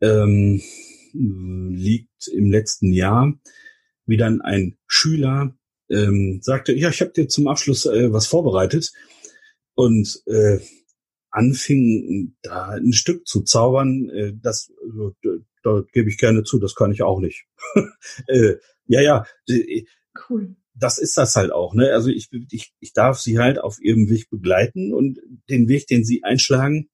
ähm, 0.00 0.60
liegt 1.12 2.28
im 2.28 2.50
letzten 2.50 2.92
Jahr, 2.92 3.34
wie 4.06 4.16
dann 4.16 4.40
ein 4.40 4.76
Schüler 4.86 5.54
ähm, 5.90 6.40
sagte, 6.42 6.72
ja, 6.72 6.88
ich 6.88 7.00
habe 7.00 7.12
dir 7.12 7.28
zum 7.28 7.48
Abschluss 7.48 7.86
äh, 7.86 8.12
was 8.12 8.26
vorbereitet 8.26 8.92
und 9.74 10.22
äh, 10.26 10.58
anfing 11.30 12.36
da 12.42 12.70
ein 12.70 12.92
Stück 12.92 13.26
zu 13.26 13.42
zaubern, 13.42 14.08
äh, 14.10 14.32
das 14.34 14.70
äh, 14.70 15.38
da 15.62 15.82
gebe 15.92 16.08
ich 16.08 16.18
gerne 16.18 16.42
zu, 16.42 16.58
das 16.58 16.74
kann 16.74 16.92
ich 16.92 17.02
auch 17.02 17.20
nicht. 17.20 17.46
äh, 18.26 18.54
ja, 18.86 19.00
ja. 19.00 19.24
Äh, 19.48 19.84
cool 20.28 20.56
das 20.80 20.98
ist 20.98 21.16
das 21.16 21.36
halt 21.36 21.52
auch. 21.52 21.74
Ne? 21.74 21.92
Also 21.92 22.08
ich, 22.08 22.28
ich, 22.50 22.72
ich 22.80 22.92
darf 22.92 23.20
sie 23.20 23.38
halt 23.38 23.58
auf 23.58 23.80
ihrem 23.80 24.08
Weg 24.08 24.30
begleiten 24.30 24.92
und 24.92 25.18
den 25.48 25.68
Weg, 25.68 25.86
den 25.86 26.04
sie 26.04 26.24
einschlagen, 26.24 26.88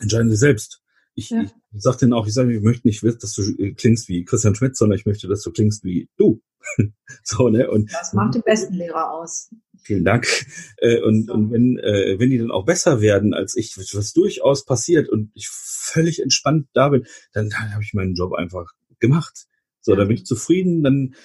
entscheiden 0.00 0.30
sie 0.30 0.36
selbst. 0.36 0.82
Ich, 1.18 1.30
ja. 1.30 1.42
ich 1.42 1.82
sage 1.82 1.96
denen 1.98 2.12
auch, 2.12 2.28
ich 2.28 2.32
sage, 2.32 2.54
ich 2.54 2.62
möchte 2.62 2.86
nicht, 2.86 3.02
dass 3.02 3.32
du 3.32 3.42
äh, 3.58 3.72
klingst 3.72 4.08
wie 4.08 4.24
Christian 4.24 4.54
Schmidt, 4.54 4.76
sondern 4.76 4.96
ich 4.96 5.04
möchte, 5.04 5.26
dass 5.26 5.42
du 5.42 5.50
klingst 5.50 5.82
wie 5.82 6.08
du. 6.16 6.40
so, 7.24 7.48
ne? 7.48 7.68
Und, 7.68 7.92
das 7.92 8.12
macht 8.12 8.36
den 8.36 8.42
besten 8.42 8.74
Lehrer 8.74 9.10
aus. 9.10 9.50
Vielen 9.82 10.04
Dank. 10.04 10.28
Äh, 10.76 11.02
und, 11.02 11.26
so. 11.26 11.32
und 11.32 11.50
wenn, 11.50 11.76
äh, 11.78 12.20
wenn 12.20 12.30
die 12.30 12.38
dann 12.38 12.52
auch 12.52 12.64
besser 12.64 13.00
werden 13.00 13.34
als 13.34 13.56
ich, 13.56 13.76
was 13.76 14.12
durchaus 14.12 14.64
passiert 14.64 15.08
und 15.08 15.32
ich 15.34 15.48
völlig 15.48 16.22
entspannt 16.22 16.68
da 16.72 16.90
bin, 16.90 17.04
dann, 17.32 17.48
dann 17.48 17.74
habe 17.74 17.82
ich 17.82 17.94
meinen 17.94 18.14
Job 18.14 18.34
einfach 18.34 18.70
gemacht. 19.00 19.48
So, 19.80 19.92
ja. 19.92 19.98
dann 19.98 20.06
bin 20.06 20.18
ich 20.18 20.24
zufrieden, 20.24 20.84
dann 20.84 21.16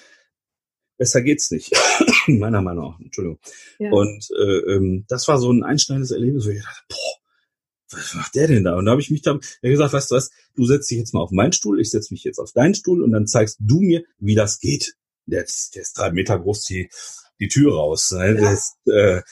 besser 0.96 1.22
geht's 1.22 1.52
nicht. 1.52 1.70
Meiner 2.26 2.62
Meinung 2.62 2.90
nach, 2.90 3.00
Entschuldigung. 3.00 3.38
Ja. 3.78 3.92
Und 3.92 4.28
äh, 4.36 4.74
ähm, 4.74 5.04
das 5.06 5.28
war 5.28 5.38
so 5.38 5.52
ein 5.52 5.62
einschneidendes 5.62 6.10
Erlebnis, 6.10 6.46
wo 6.46 6.50
ich 6.50 6.62
dachte, 6.64 6.82
boah, 6.88 7.23
was 7.90 8.14
macht 8.14 8.34
der 8.34 8.48
denn 8.48 8.64
da? 8.64 8.76
Und 8.76 8.86
da 8.86 8.92
habe 8.92 9.00
ich 9.00 9.10
mich 9.10 9.22
dann 9.22 9.40
gesagt, 9.62 9.92
weißt 9.92 10.10
du 10.10 10.14
was, 10.14 10.30
du 10.54 10.64
setzt 10.66 10.90
dich 10.90 10.98
jetzt 10.98 11.14
mal 11.14 11.20
auf 11.20 11.30
meinen 11.30 11.52
Stuhl, 11.52 11.80
ich 11.80 11.90
setze 11.90 12.12
mich 12.12 12.24
jetzt 12.24 12.38
auf 12.38 12.52
deinen 12.52 12.74
Stuhl 12.74 13.02
und 13.02 13.12
dann 13.12 13.26
zeigst 13.26 13.58
du 13.60 13.80
mir, 13.80 14.04
wie 14.18 14.34
das 14.34 14.58
geht. 14.58 14.94
Der, 15.26 15.44
der 15.74 15.82
ist 15.82 15.98
drei 15.98 16.12
Meter 16.12 16.38
groß, 16.38 16.64
die, 16.64 16.88
die 17.40 17.48
Tür 17.48 17.74
raus. 17.74 18.10
Ne? 18.12 18.40
Ja. 18.40 18.52
Ist, 18.52 18.76
äh, 18.86 19.22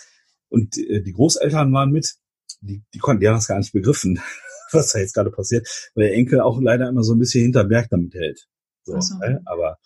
und 0.48 0.76
äh, 0.78 1.02
die 1.02 1.12
Großeltern 1.12 1.72
waren 1.72 1.90
mit, 1.90 2.14
die, 2.60 2.82
die 2.94 2.98
konnten, 2.98 3.20
die 3.20 3.28
haben 3.28 3.36
das 3.36 3.48
gar 3.48 3.58
nicht 3.58 3.72
begriffen, 3.72 4.20
was 4.72 4.92
da 4.92 4.98
jetzt 4.98 5.14
gerade 5.14 5.30
passiert, 5.30 5.68
weil 5.94 6.08
der 6.08 6.14
Enkel 6.14 6.40
auch 6.40 6.60
leider 6.60 6.88
immer 6.88 7.02
so 7.02 7.14
ein 7.14 7.18
bisschen 7.18 7.42
hinter 7.42 7.64
Berg 7.64 7.88
damit 7.90 8.14
hält. 8.14 8.46
So, 8.84 8.98
so. 9.00 9.16
Ne? 9.18 9.40
Aber 9.44 9.78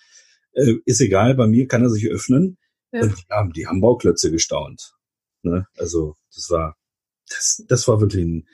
äh, 0.53 0.75
ist 0.85 1.01
egal, 1.01 1.35
bei 1.35 1.47
mir 1.47 1.67
kann 1.67 1.83
er 1.83 1.91
sich 1.91 2.09
öffnen. 2.09 2.59
Ja. 2.93 3.03
Und 3.03 3.17
die 3.17 3.25
haben, 3.31 3.53
die 3.53 3.67
haben 3.67 3.81
Bauklötze 3.81 4.31
gestaunt. 4.31 4.93
Ne? 5.43 5.67
Also 5.77 6.17
das 6.35 6.51
war, 6.51 6.77
das, 7.29 7.65
das 7.69 7.89
war 7.89 8.01
wirklich 8.01 8.25
ein, 8.25 8.49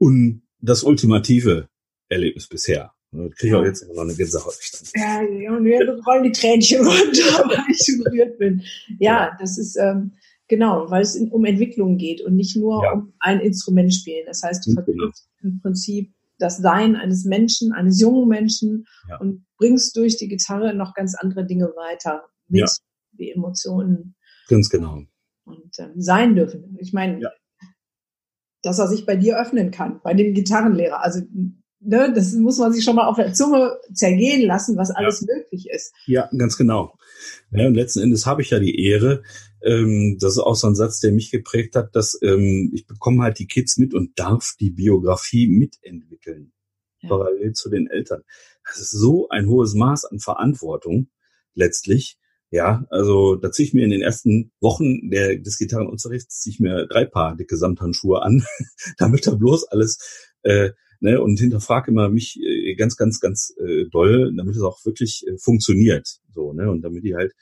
un, 0.00 0.42
das 0.60 0.82
ultimative 0.82 1.68
Erlebnis 2.08 2.46
bisher. 2.48 2.92
Kriege 3.12 3.48
ich 3.48 3.54
auch 3.54 3.64
jetzt 3.64 3.82
immer 3.82 3.94
noch 3.94 4.02
eine 4.02 4.14
Gänsehaut. 4.14 4.54
Ja, 4.94 5.20
und 5.20 5.64
wir 5.64 6.02
rollen 6.06 6.22
die 6.22 6.32
Tränchen 6.32 6.80
runter, 6.80 6.94
weil 7.48 7.64
ich 7.68 7.78
so 7.78 8.02
gerührt 8.04 8.38
bin. 8.38 8.62
Ja, 8.98 9.26
ja. 9.26 9.36
das 9.38 9.58
ist 9.58 9.76
ähm, 9.76 10.12
genau, 10.48 10.90
weil 10.90 11.02
es 11.02 11.14
in, 11.14 11.30
um 11.30 11.44
Entwicklung 11.44 11.98
geht 11.98 12.22
und 12.22 12.36
nicht 12.36 12.56
nur 12.56 12.82
ja. 12.82 12.92
um 12.92 13.12
ein 13.18 13.40
Instrument 13.40 13.92
spielen. 13.92 14.24
Das 14.26 14.42
heißt, 14.42 14.66
du 14.66 14.72
verknüpfst 14.72 15.28
im 15.42 15.60
Prinzip 15.60 16.14
das 16.38 16.56
Sein 16.58 16.96
eines 16.96 17.24
Menschen, 17.24 17.72
eines 17.72 18.00
jungen 18.00 18.28
Menschen 18.28 18.86
ja. 19.08 19.18
und 19.18 19.44
bringst 19.58 19.94
durch 19.96 20.16
die 20.16 20.28
Gitarre 20.28 20.74
noch 20.74 20.94
ganz 20.94 21.14
andere 21.14 21.44
Dinge 21.44 21.66
weiter 21.76 22.24
mit 22.48 22.62
ja. 22.62 22.66
die 23.12 23.30
Emotionen. 23.30 24.14
Ganz 24.48 24.70
genau. 24.70 25.02
Und 25.44 25.78
ähm, 25.78 26.00
sein 26.00 26.34
dürfen. 26.34 26.78
Ich 26.80 26.94
meine, 26.94 27.20
ja. 27.20 27.30
Dass 28.62 28.78
er 28.78 28.88
sich 28.88 29.06
bei 29.06 29.16
dir 29.16 29.38
öffnen 29.38 29.70
kann, 29.70 30.00
bei 30.02 30.14
dem 30.14 30.34
Gitarrenlehrer. 30.34 31.02
Also 31.02 31.22
ne, 31.80 32.12
das 32.14 32.32
muss 32.34 32.58
man 32.58 32.72
sich 32.72 32.84
schon 32.84 32.96
mal 32.96 33.06
auf 33.06 33.16
der 33.16 33.34
Zunge 33.34 33.78
zergehen 33.92 34.46
lassen, 34.46 34.76
was 34.76 34.90
alles 34.90 35.20
ja. 35.20 35.34
möglich 35.34 35.68
ist. 35.68 35.92
Ja, 36.06 36.30
ganz 36.36 36.56
genau. 36.56 36.96
Ja, 37.50 37.66
und 37.66 37.74
letzten 37.74 38.00
Endes 38.00 38.26
habe 38.26 38.42
ich 38.42 38.50
ja 38.50 38.58
die 38.58 38.84
Ehre, 38.84 39.22
ähm, 39.62 40.16
das 40.20 40.32
ist 40.32 40.38
auch 40.38 40.56
so 40.56 40.66
ein 40.66 40.74
Satz, 40.74 41.00
der 41.00 41.12
mich 41.12 41.30
geprägt 41.30 41.76
hat, 41.76 41.94
dass 41.94 42.18
ähm, 42.22 42.70
ich 42.74 42.86
bekomme 42.86 43.22
halt 43.22 43.38
die 43.38 43.46
Kids 43.46 43.78
mit 43.78 43.94
und 43.94 44.18
darf 44.18 44.54
die 44.58 44.70
Biografie 44.70 45.46
mitentwickeln, 45.48 46.52
ja. 47.00 47.08
parallel 47.08 47.52
zu 47.52 47.68
den 47.70 47.88
Eltern. 47.88 48.22
Das 48.66 48.80
ist 48.80 48.90
so 48.90 49.28
ein 49.28 49.48
hohes 49.48 49.74
Maß 49.74 50.06
an 50.06 50.18
Verantwortung 50.18 51.08
letztlich. 51.54 52.18
Ja, 52.52 52.84
also 52.90 53.36
da 53.36 53.50
ziehe 53.50 53.66
ich 53.66 53.72
mir 53.72 53.82
in 53.82 53.90
den 53.90 54.02
ersten 54.02 54.52
Wochen 54.60 55.08
der, 55.08 55.38
des 55.38 55.56
Gitarrenunterrichts 55.56 56.40
ziehe 56.40 56.52
ich 56.52 56.60
mir 56.60 56.86
drei 56.86 57.06
Paar 57.06 57.34
dicke 57.34 57.56
Samthandschuhe 57.56 58.20
an, 58.20 58.44
damit 58.98 59.26
da 59.26 59.34
bloß 59.34 59.68
alles 59.68 60.28
äh, 60.42 60.72
ne, 61.00 61.18
und 61.22 61.40
hinterfrage 61.40 61.90
immer 61.90 62.10
mich 62.10 62.38
äh, 62.38 62.74
ganz, 62.74 62.98
ganz, 62.98 63.20
ganz 63.20 63.54
äh, 63.58 63.86
doll, 63.90 64.34
damit 64.36 64.54
es 64.54 64.60
auch 64.60 64.84
wirklich 64.84 65.24
äh, 65.26 65.38
funktioniert. 65.38 66.20
So, 66.30 66.52
ne? 66.52 66.70
Und 66.70 66.82
damit 66.82 67.04
die 67.04 67.14
halt 67.14 67.32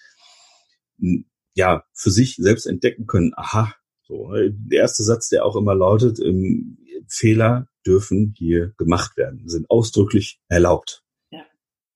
ja 1.54 1.82
für 1.92 2.12
sich 2.12 2.36
selbst 2.36 2.66
entdecken 2.66 3.08
können, 3.08 3.32
aha, 3.34 3.74
so, 4.06 4.28
ne? 4.30 4.52
der 4.52 4.82
erste 4.82 5.02
Satz, 5.02 5.28
der 5.28 5.44
auch 5.44 5.56
immer 5.56 5.74
lautet, 5.74 6.20
ähm, 6.20 6.78
Fehler 7.08 7.66
dürfen 7.84 8.32
hier 8.38 8.74
gemacht 8.78 9.16
werden, 9.16 9.42
sind 9.48 9.68
ausdrücklich 9.70 10.40
erlaubt. 10.46 11.02
Ja. 11.32 11.44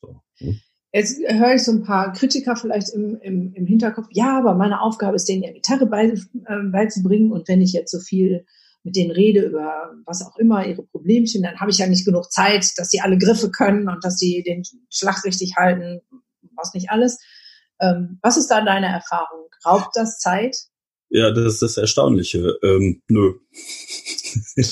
So, 0.01 0.21
hm? 0.39 0.59
Jetzt 0.95 1.19
höre 1.19 1.57
ich 1.57 1.65
so 1.65 1.73
ein 1.73 1.83
paar 1.83 2.13
Kritiker 2.13 2.55
vielleicht 2.55 2.91
im, 2.91 3.19
im, 3.21 3.53
im 3.53 3.67
Hinterkopf, 3.67 4.07
ja, 4.13 4.39
aber 4.39 4.55
meine 4.55 4.81
Aufgabe 4.81 5.17
ist, 5.17 5.29
denen 5.29 5.43
ja 5.43 5.53
Gitarre 5.53 5.87
bei, 5.87 6.05
äh, 6.05 6.63
beizubringen 6.71 7.33
und 7.33 7.49
wenn 7.49 7.61
ich 7.61 7.73
jetzt 7.73 7.91
so 7.91 7.99
viel 7.99 8.47
mit 8.85 8.95
denen 8.95 9.11
rede 9.11 9.41
über 9.41 9.93
was 10.07 10.25
auch 10.25 10.37
immer, 10.37 10.65
ihre 10.65 10.85
Problemchen, 10.85 11.43
dann 11.43 11.59
habe 11.59 11.73
ich 11.73 11.79
ja 11.79 11.89
nicht 11.89 12.05
genug 12.05 12.31
Zeit, 12.31 12.71
dass 12.77 12.91
sie 12.91 13.01
alle 13.01 13.19
Griffe 13.19 13.51
können 13.51 13.89
und 13.89 14.05
dass 14.05 14.19
sie 14.19 14.45
den 14.47 14.63
Schlag 14.89 15.25
richtig 15.25 15.57
halten, 15.57 16.01
was 16.55 16.75
nicht 16.75 16.91
alles. 16.91 17.19
Ähm, 17.81 18.21
was 18.23 18.37
ist 18.37 18.47
da 18.47 18.65
deine 18.65 18.87
Erfahrung? 18.87 19.49
Raubt 19.67 19.97
das 19.97 20.19
Zeit? 20.21 20.57
Ja, 21.09 21.33
das 21.33 21.55
ist 21.55 21.63
das 21.63 21.77
Erstaunliche. 21.77 22.57
Ähm, 22.63 23.03
nö. 23.09 23.35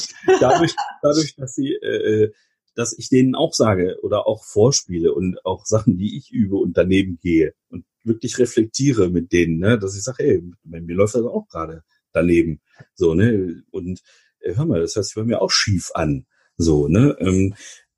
dadurch, 0.40 0.74
dadurch, 1.02 1.34
dass 1.34 1.54
sie, 1.56 1.72
äh, 1.72 2.22
äh, 2.26 2.32
dass 2.74 2.96
ich 2.96 3.08
denen 3.08 3.34
auch 3.34 3.54
sage 3.54 3.98
oder 4.02 4.26
auch 4.26 4.44
vorspiele 4.44 5.12
und 5.12 5.44
auch 5.44 5.66
Sachen, 5.66 5.96
die 5.98 6.16
ich 6.16 6.30
übe 6.30 6.56
und 6.56 6.76
daneben 6.76 7.18
gehe 7.20 7.54
und 7.68 7.84
wirklich 8.04 8.38
reflektiere 8.38 9.10
mit 9.10 9.32
denen, 9.32 9.58
ne, 9.58 9.78
dass 9.78 9.96
ich 9.96 10.02
sage, 10.02 10.24
hey, 10.24 10.42
bei 10.64 10.80
mir 10.80 10.96
läuft 10.96 11.14
das 11.14 11.22
auch 11.22 11.46
gerade 11.48 11.82
daneben. 12.12 12.60
So, 12.94 13.14
ne? 13.14 13.62
Und 13.70 14.00
äh, 14.40 14.54
hör 14.54 14.66
mal, 14.66 14.80
das 14.80 14.96
hört 14.96 15.06
sich 15.06 15.14
bei 15.14 15.24
mir 15.24 15.40
auch 15.40 15.50
schief 15.50 15.90
an. 15.94 16.26
So, 16.56 16.88
ne? 16.88 17.16
Ähm, 17.20 17.54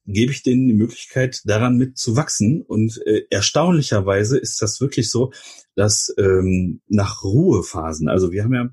gebe 0.07 0.33
ich 0.33 0.43
denen 0.43 0.69
die 0.69 0.75
Möglichkeit, 0.75 1.41
daran 1.45 1.77
mit 1.77 1.97
zu 1.97 2.17
wachsen. 2.17 2.63
Und 2.63 3.01
äh, 3.07 3.23
erstaunlicherweise 3.31 4.39
ist 4.39 4.61
das 4.61 4.81
wirklich 4.81 5.11
so, 5.11 5.33
dass 5.75 6.15
ähm, 6.19 6.83
nach 6.87 7.25
Ruhephasen, 7.25 8.09
also 8.09 8.31
wir 8.31 8.45
haben 8.45 8.55
ja 8.55 8.69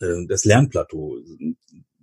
äh, 0.00 0.26
das 0.26 0.44
Lernplateau, 0.44 1.18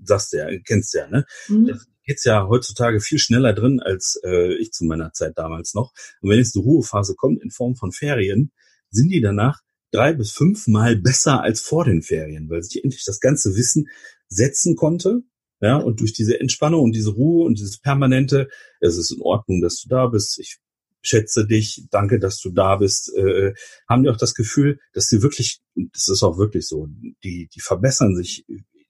sagst 0.02 0.34
du 0.34 0.38
ja, 0.38 0.48
kennst 0.66 0.94
du 0.94 1.00
ja, 1.00 1.08
ne? 1.10 1.26
Mhm. 1.50 1.68
Da 1.68 1.78
geht's 2.06 2.24
ja 2.24 2.48
heutzutage 2.48 3.00
viel 3.00 3.20
schneller 3.20 3.54
drin 3.54 3.80
als 3.80 4.20
äh, 4.24 4.54
ich 4.56 4.72
zu 4.72 4.86
meiner 4.86 5.12
Zeit 5.14 5.38
damals 5.38 5.74
noch. 5.74 5.94
Und 6.22 6.30
wenn 6.30 6.38
jetzt 6.38 6.56
eine 6.56 6.64
Ruhephase 6.64 7.16
kommt 7.16 7.42
in 7.44 7.52
Form 7.52 7.76
von 7.76 7.92
Ferien, 7.92 8.52
sind 8.90 9.10
die 9.10 9.22
danach 9.22 9.62
drei 9.92 10.14
bis 10.14 10.32
fünfmal 10.32 10.96
besser 10.96 11.42
als 11.42 11.62
vor 11.62 11.86
den 11.86 12.02
Ferien, 12.02 12.50
weil 12.50 12.64
sich 12.64 12.84
endlich 12.84 13.04
das 13.06 13.20
ganze 13.20 13.56
Wissen 13.56 13.88
setzen 14.28 14.76
konnte. 14.76 15.22
Ja, 15.62 15.78
und 15.78 16.02
durch 16.02 16.14
diese 16.14 16.40
Entspannung 16.40 16.82
und 16.84 16.92
diese 16.92 17.12
Ruhe 17.12 17.46
und 17.46 17.58
dieses 17.58 17.80
permanente, 17.80 18.50
es 18.82 18.98
ist 18.98 19.12
in 19.12 19.22
Ordnung, 19.22 19.62
dass 19.62 19.82
du 19.82 19.90
da 19.90 20.08
bist, 20.08 20.38
ich 20.38 20.60
schätze 21.02 21.48
dich, 21.48 21.88
danke, 21.92 22.20
dass 22.20 22.40
du 22.40 22.52
da 22.52 22.76
bist, 22.76 23.14
äh, 23.16 23.54
haben 23.88 24.04
die 24.04 24.10
auch 24.10 24.18
das 24.18 24.34
Gefühl, 24.34 24.80
dass 24.94 25.08
sie 25.08 25.22
wirklich, 25.22 25.62
und 25.76 25.96
das 25.96 26.08
ist 26.10 26.24
auch 26.24 26.38
wirklich 26.38 26.68
so, 26.68 26.88
die, 27.24 27.48
die 27.54 27.60
verbessern 27.62 28.16
sich 28.16 28.46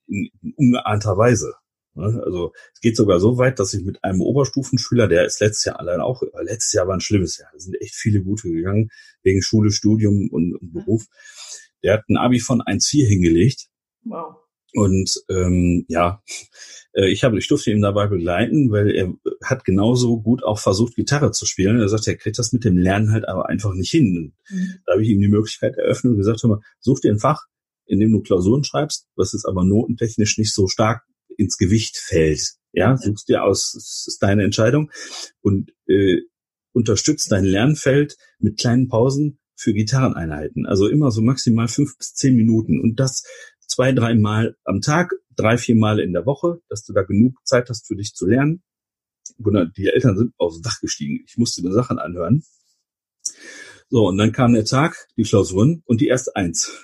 in, 0.08 0.30
in 0.42 0.54
ungeahnter 0.56 1.16
Weise. 1.16 1.54
Ne? 1.96 2.22
Also 2.24 2.52
es 2.74 2.80
geht 2.80 2.96
sogar 2.96 3.20
so 3.20 3.38
weit, 3.38 3.58
dass 3.58 3.74
ich 3.74 3.84
mit 3.84 4.04
einem 4.04 4.20
Oberstufenschüler, 4.20 5.08
der 5.08 5.24
ist 5.24 5.40
letztes 5.40 5.64
Jahr 5.64 5.80
allein 5.80 6.00
auch, 6.00 6.22
letztes 6.42 6.72
Jahr 6.72 6.86
war 6.86 6.94
ein 6.94 7.00
schlimmes 7.00 7.38
Jahr, 7.38 7.50
da 7.52 7.58
sind 7.58 7.80
echt 7.80 7.94
viele 7.94 8.22
gute 8.22 8.50
gegangen, 8.50 8.90
wegen 9.22 9.42
Schule, 9.42 9.70
Studium 9.70 10.28
und, 10.30 10.54
und 10.54 10.72
Beruf. 10.72 11.06
Der 11.82 11.94
hat 11.94 12.08
ein 12.08 12.16
Abi 12.16 12.40
von 12.40 12.60
1,4 12.62 13.06
hingelegt. 13.06 13.66
Wow. 14.04 14.36
Und 14.74 15.10
ähm, 15.30 15.86
ja, 15.88 16.22
äh, 16.92 17.08
ich 17.08 17.24
habe, 17.24 17.38
ich 17.38 17.48
durfte 17.48 17.70
ihn 17.70 17.80
dabei 17.80 18.08
begleiten, 18.08 18.70
weil 18.70 18.90
er 18.90 19.14
hat 19.42 19.64
genauso 19.64 20.20
gut 20.20 20.44
auch 20.44 20.58
versucht, 20.58 20.96
Gitarre 20.96 21.30
zu 21.30 21.46
spielen. 21.46 21.80
Er 21.80 21.88
sagt, 21.88 22.06
er 22.06 22.16
kriegt 22.16 22.38
das 22.38 22.52
mit 22.52 22.64
dem 22.64 22.76
Lernen 22.76 23.12
halt 23.12 23.26
aber 23.26 23.48
einfach 23.48 23.72
nicht 23.72 23.90
hin. 23.90 24.34
Mhm. 24.50 24.74
Da 24.84 24.92
habe 24.92 25.02
ich 25.02 25.08
ihm 25.08 25.20
die 25.20 25.28
Möglichkeit 25.28 25.76
eröffnet 25.76 26.12
und 26.12 26.18
gesagt, 26.18 26.42
hör 26.42 26.50
mal, 26.50 26.60
such 26.78 27.00
dir 27.00 27.12
ein 27.12 27.18
Fach, 27.18 27.46
indem 27.86 28.12
du 28.12 28.20
Klausuren 28.20 28.64
schreibst, 28.64 29.06
was 29.16 29.32
jetzt 29.32 29.46
aber 29.46 29.64
notentechnisch 29.64 30.36
nicht 30.36 30.52
so 30.52 30.68
stark 30.68 31.04
ins 31.38 31.56
Gewicht 31.58 31.96
fällt. 31.96 32.54
Ja, 32.72 32.96
suchst 32.96 33.28
dir 33.28 33.42
aus, 33.42 33.74
ist 33.74 34.18
deine 34.20 34.44
Entscheidung 34.44 34.90
und 35.40 35.72
äh, 35.86 36.18
unterstützt 36.72 37.32
dein 37.32 37.44
Lernfeld 37.44 38.16
mit 38.38 38.58
kleinen 38.58 38.88
Pausen 38.88 39.38
für 39.54 39.72
Gitarreneinheiten. 39.72 40.66
Also 40.66 40.86
immer 40.88 41.10
so 41.10 41.22
maximal 41.22 41.68
fünf 41.68 41.96
bis 41.96 42.12
zehn 42.14 42.36
Minuten 42.36 42.80
und 42.80 43.00
das 43.00 43.24
zwei, 43.66 43.92
dreimal 43.92 44.56
am 44.64 44.80
Tag, 44.82 45.12
drei, 45.34 45.56
vier 45.58 45.76
Mal 45.76 46.00
in 46.00 46.12
der 46.12 46.26
Woche, 46.26 46.60
dass 46.68 46.84
du 46.84 46.92
da 46.92 47.02
genug 47.02 47.34
Zeit 47.44 47.68
hast 47.70 47.86
für 47.86 47.96
dich 47.96 48.12
zu 48.14 48.26
lernen. 48.26 48.62
Gunnar, 49.38 49.66
die 49.66 49.86
Eltern 49.86 50.16
sind 50.16 50.34
aufs 50.36 50.60
Dach 50.60 50.80
gestiegen. 50.80 51.24
Ich 51.26 51.36
musste 51.36 51.62
mir 51.62 51.72
Sachen 51.72 51.98
anhören. 51.98 52.44
So, 53.88 54.06
und 54.06 54.18
dann 54.18 54.32
kam 54.32 54.54
der 54.54 54.64
Tag, 54.64 55.06
die 55.16 55.22
Klausuren 55.22 55.82
und 55.86 56.00
die 56.00 56.08
erste 56.08 56.34
Eins. 56.36 56.82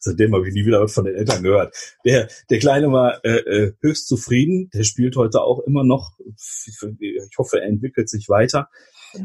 Seitdem 0.00 0.34
habe 0.34 0.48
ich 0.48 0.54
nie 0.54 0.66
wieder 0.66 0.80
was 0.80 0.94
von 0.94 1.04
den 1.04 1.14
Eltern 1.14 1.42
gehört. 1.42 1.74
Der, 2.04 2.28
der 2.50 2.58
Kleine 2.58 2.92
war 2.92 3.24
äh, 3.24 3.38
äh, 3.38 3.72
höchst 3.80 4.08
zufrieden. 4.08 4.70
Der 4.74 4.84
spielt 4.84 5.16
heute 5.16 5.42
auch 5.42 5.60
immer 5.60 5.84
noch. 5.84 6.18
Ich 6.26 7.38
hoffe, 7.38 7.60
er 7.60 7.66
entwickelt 7.66 8.08
sich 8.08 8.28
weiter. 8.28 8.68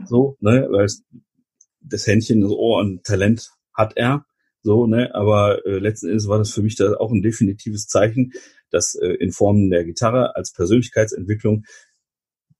So, 0.05 0.37
ne, 0.39 0.67
weil 0.69 0.87
das 1.81 2.07
Händchen, 2.07 2.41
das 2.41 2.51
Ohr 2.51 2.79
und 2.79 3.03
Talent 3.03 3.51
hat 3.73 3.97
er. 3.97 4.25
So, 4.63 4.85
ne, 4.85 5.13
aber 5.15 5.65
äh, 5.65 5.79
letzten 5.79 6.09
Endes 6.09 6.27
war 6.27 6.37
das 6.37 6.51
für 6.51 6.61
mich 6.61 6.75
da 6.75 6.93
auch 6.97 7.11
ein 7.11 7.23
definitives 7.23 7.87
Zeichen, 7.87 8.33
dass 8.69 8.95
äh, 8.95 9.07
in 9.07 9.31
Form 9.31 9.69
der 9.69 9.83
Gitarre 9.83 10.35
als 10.35 10.53
Persönlichkeitsentwicklung 10.53 11.65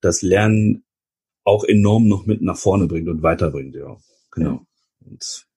das 0.02 0.24
Lernen 0.24 0.84
auch 1.44 1.64
enorm 1.64 2.08
noch 2.08 2.26
mit 2.26 2.42
nach 2.42 2.58
vorne 2.58 2.88
bringt 2.88 3.08
und 3.08 3.24
weiterbringt, 3.24 3.76
ja. 3.76 3.98
Genau. 4.32 4.66
Und 5.00 5.48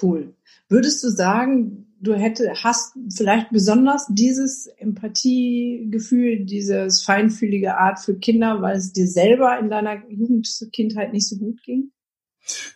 cool. 0.00 0.34
Würdest 0.72 1.04
du 1.04 1.10
sagen, 1.10 1.86
du 2.00 2.14
hätte, 2.14 2.50
hast 2.64 2.94
vielleicht 3.14 3.50
besonders 3.50 4.06
dieses 4.08 4.68
Empathiegefühl, 4.78 6.46
dieses 6.46 7.02
feinfühlige 7.02 7.76
Art 7.76 8.00
für 8.00 8.18
Kinder, 8.18 8.62
weil 8.62 8.78
es 8.78 8.90
dir 8.90 9.06
selber 9.06 9.58
in 9.58 9.68
deiner 9.68 10.02
Jugendkindheit 10.08 11.12
nicht 11.12 11.28
so 11.28 11.36
gut 11.36 11.62
ging? 11.62 11.92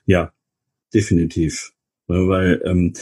Ja, 0.04 0.30
definitiv. 0.92 1.72
Weil 2.06 2.60
ähm, 2.66 2.92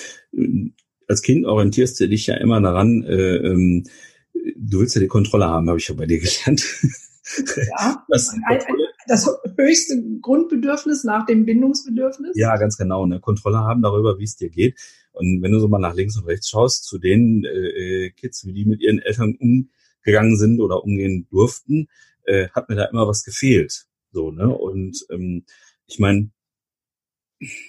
als 1.08 1.22
Kind 1.22 1.44
orientierst 1.44 1.98
du 1.98 2.08
dich 2.08 2.28
ja 2.28 2.36
immer 2.36 2.60
daran, 2.60 3.02
äh, 3.02 3.36
ähm, 3.38 3.84
du 4.56 4.78
willst 4.78 4.94
ja 4.94 5.00
die 5.00 5.08
Kontrolle 5.08 5.46
haben, 5.46 5.68
habe 5.68 5.80
ich 5.80 5.88
ja 5.88 5.96
bei 5.96 6.06
dir 6.06 6.20
gelernt. 6.20 6.64
Ja, 7.56 8.04
das, 8.08 8.32
das 9.06 9.28
höchste 9.56 10.02
Grundbedürfnis 10.20 11.04
nach 11.04 11.26
dem 11.26 11.44
Bindungsbedürfnis. 11.44 12.32
Ja, 12.36 12.56
ganz 12.56 12.76
genau. 12.76 13.04
Eine 13.04 13.20
Kontrolle 13.20 13.58
haben 13.58 13.82
darüber, 13.82 14.18
wie 14.18 14.24
es 14.24 14.36
dir 14.36 14.50
geht. 14.50 14.78
Und 15.12 15.42
wenn 15.42 15.52
du 15.52 15.60
so 15.60 15.68
mal 15.68 15.78
nach 15.78 15.94
links 15.94 16.16
und 16.16 16.26
rechts 16.26 16.48
schaust, 16.48 16.84
zu 16.84 16.98
den 16.98 17.44
äh, 17.44 18.10
Kids, 18.10 18.44
wie 18.46 18.52
die 18.52 18.64
mit 18.64 18.80
ihren 18.80 18.98
Eltern 18.98 19.36
umgegangen 19.38 20.36
sind 20.36 20.60
oder 20.60 20.82
umgehen 20.82 21.26
durften, 21.30 21.88
äh, 22.24 22.48
hat 22.48 22.68
mir 22.68 22.74
da 22.74 22.86
immer 22.86 23.06
was 23.06 23.24
gefehlt. 23.24 23.86
So, 24.10 24.30
ne? 24.30 24.48
Und 24.48 25.06
ähm, 25.10 25.44
ich 25.86 25.98
meine, 25.98 26.30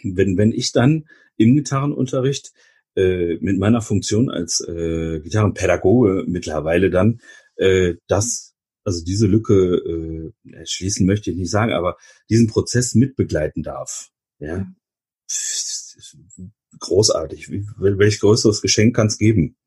wenn, 0.04 0.38
wenn 0.38 0.52
ich 0.52 0.72
dann 0.72 1.08
im 1.38 1.56
Gitarrenunterricht 1.56 2.54
äh, 2.96 3.36
mit 3.42 3.60
meiner 3.60 3.82
Funktion 3.82 4.30
als 4.30 4.62
äh, 4.62 5.20
Gitarrenpädagoge 5.20 6.24
mittlerweile 6.28 6.90
dann 6.90 7.20
äh, 7.58 7.96
das 8.08 8.55
also 8.86 9.04
diese 9.04 9.28
Lücke 9.28 10.34
äh, 10.46 10.66
schließen 10.66 11.06
möchte 11.06 11.32
ich 11.32 11.38
nicht 11.38 11.52
sagen, 11.52 11.74
aber 11.74 11.98
diesen 12.30 12.48
Prozess 12.48 12.96
mitbegleiten 12.96 13.64
darf. 13.64 14.12
Ja, 14.40 14.66
großartig. 16.80 17.50
Welch 17.78 18.20
größeres 18.20 18.62
Geschenk 18.62 18.96
kann 18.96 19.08
es 19.08 19.18
geben? 19.18 19.58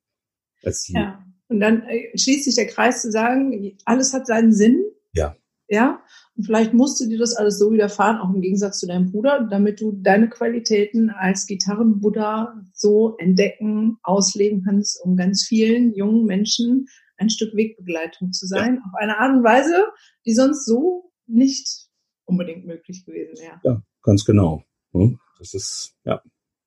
Als 0.63 0.83
die 0.83 0.95
ja. 0.95 1.25
Und 1.49 1.61
dann 1.61 1.83
äh, 1.83 2.17
schließt 2.17 2.45
sich 2.45 2.55
der 2.55 2.67
Kreis 2.67 3.03
zu 3.03 3.11
sagen, 3.11 3.77
alles 3.85 4.13
hat 4.13 4.27
seinen 4.27 4.53
Sinn. 4.53 4.85
Ja. 5.15 5.37
Ja. 5.69 6.03
Und 6.37 6.45
vielleicht 6.45 6.73
musst 6.73 7.01
du 7.01 7.09
dir 7.09 7.19
das 7.19 7.35
alles 7.35 7.59
so 7.59 7.73
widerfahren, 7.73 8.19
auch 8.19 8.33
im 8.33 8.41
Gegensatz 8.41 8.79
zu 8.79 8.87
deinem 8.87 9.11
Bruder, 9.11 9.49
damit 9.51 9.81
du 9.81 9.93
deine 9.93 10.29
Qualitäten 10.29 11.11
als 11.11 11.47
Gitarrenbuddha 11.47 12.63
so 12.75 13.17
entdecken, 13.17 13.97
ausleben 14.03 14.63
kannst, 14.65 15.03
um 15.03 15.17
ganz 15.17 15.45
vielen 15.45 15.95
jungen 15.95 16.27
Menschen 16.27 16.87
ein 17.19 17.31
Stück 17.31 17.55
Wegbegleitung 17.55 18.33
zu 18.33 18.47
sein, 18.47 18.77
ja. 18.77 18.83
auf 18.87 18.95
eine 18.95 19.19
Art 19.19 19.37
und 19.37 19.45
Weise, 19.45 19.87
die 20.25 20.35
sonst 20.35 20.65
so 20.65 21.13
nicht 21.27 21.89
unbedingt 22.25 22.65
möglich 22.65 23.05
gewesen 23.05 23.37
wäre. 23.39 23.61
Ja, 23.65 23.83
ganz 24.03 24.25
genau. 24.25 24.65
Das 25.39 25.55
ist, 25.55 25.95
ja, 26.05 26.23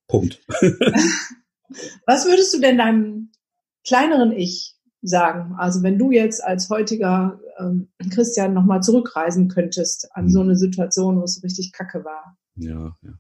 Punkt. 0.08 0.44
Was 2.06 2.26
würdest 2.26 2.54
du 2.54 2.60
denn 2.60 2.78
deinem 2.78 3.32
kleineren 3.86 4.32
Ich 4.32 4.76
sagen? 5.02 5.56
Also 5.58 5.84
wenn 5.84 5.98
du 5.98 6.12
jetzt 6.12 6.44
als 6.44 6.70
heutiger 6.70 7.40
ähm, 7.60 7.92
Christian 8.14 8.54
nochmal 8.54 8.82
zurückreisen 8.82 9.48
könntest 9.48 10.10
an 10.14 10.30
so 10.30 10.42
mhm. 10.44 10.50
eine 10.50 10.58
Situation, 10.58 11.20
wo 11.20 11.24
es 11.24 11.44
richtig 11.44 11.72
kacke 11.72 12.04
war. 12.04 12.38
Ja, 12.56 12.98
ja. 13.02 13.14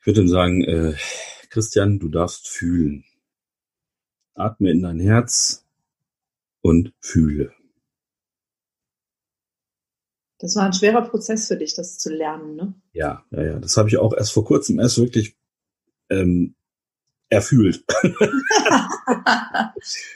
Ich 0.00 0.06
würde 0.06 0.20
ihm 0.20 0.28
sagen, 0.28 0.62
äh, 0.64 0.94
Christian, 1.48 1.98
du 1.98 2.08
darfst 2.08 2.48
fühlen. 2.48 3.04
Atme 4.34 4.70
in 4.70 4.82
dein 4.82 4.98
Herz, 4.98 5.63
und 6.64 6.94
fühle. 6.98 7.52
Das 10.38 10.56
war 10.56 10.64
ein 10.64 10.72
schwerer 10.72 11.02
Prozess 11.02 11.46
für 11.48 11.56
dich, 11.56 11.74
das 11.74 11.98
zu 11.98 12.10
lernen, 12.12 12.56
ne? 12.56 12.74
Ja, 12.92 13.24
ja, 13.30 13.44
ja. 13.44 13.58
Das 13.58 13.76
habe 13.76 13.88
ich 13.88 13.98
auch 13.98 14.14
erst 14.14 14.32
vor 14.32 14.44
kurzem 14.44 14.80
erst 14.80 14.98
wirklich 14.98 15.36
ähm, 16.08 16.54
erfühlt. 17.28 17.84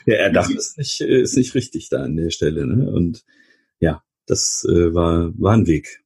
ja, 0.05 0.15
er 0.15 0.31
dachte, 0.31 0.53
ist 0.53 0.77
nicht, 0.77 1.01
ist 1.01 1.37
nicht 1.37 1.53
richtig 1.53 1.89
da 1.89 2.03
an 2.03 2.15
der 2.15 2.31
Stelle. 2.31 2.65
Ne? 2.65 2.91
Und 2.91 3.23
ja, 3.79 4.03
das 4.25 4.65
äh, 4.67 4.93
war, 4.93 5.31
war 5.39 5.53
ein 5.53 5.67
Weg. 5.67 6.03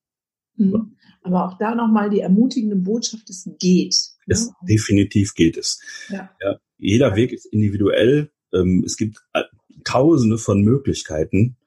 Mhm. 0.58 0.98
Aber 1.22 1.46
auch 1.48 1.58
da 1.58 1.74
nochmal 1.74 2.10
die 2.10 2.20
ermutigende 2.20 2.76
Botschaft, 2.76 3.30
es 3.30 3.50
geht. 3.60 3.96
Ne? 4.26 4.34
Es, 4.34 4.52
definitiv 4.62 5.36
geht 5.36 5.56
es. 5.58 5.82
Ja. 6.10 6.30
ja 6.42 6.60
jeder 6.78 7.10
ja. 7.10 7.16
Weg 7.16 7.32
ist 7.32 7.46
individuell. 7.46 8.32
Ähm, 8.54 8.84
es 8.86 8.98
gibt 8.98 9.24
tausende 9.84 10.38
von 10.38 10.62
Möglichkeiten. 10.62 11.58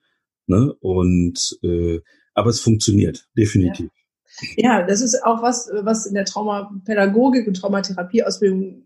Ne? 0.46 0.74
Und 0.80 1.58
äh, 1.62 2.00
aber 2.34 2.50
es 2.50 2.60
funktioniert, 2.60 3.28
definitiv. 3.36 3.90
Ja. 4.56 4.80
ja, 4.80 4.86
das 4.86 5.00
ist 5.00 5.24
auch 5.24 5.42
was, 5.42 5.70
was 5.72 6.06
in 6.06 6.14
der 6.14 6.26
Traumapädagogik 6.26 7.46
und 7.46 7.54
Traumatherapieausbildung, 7.54 8.84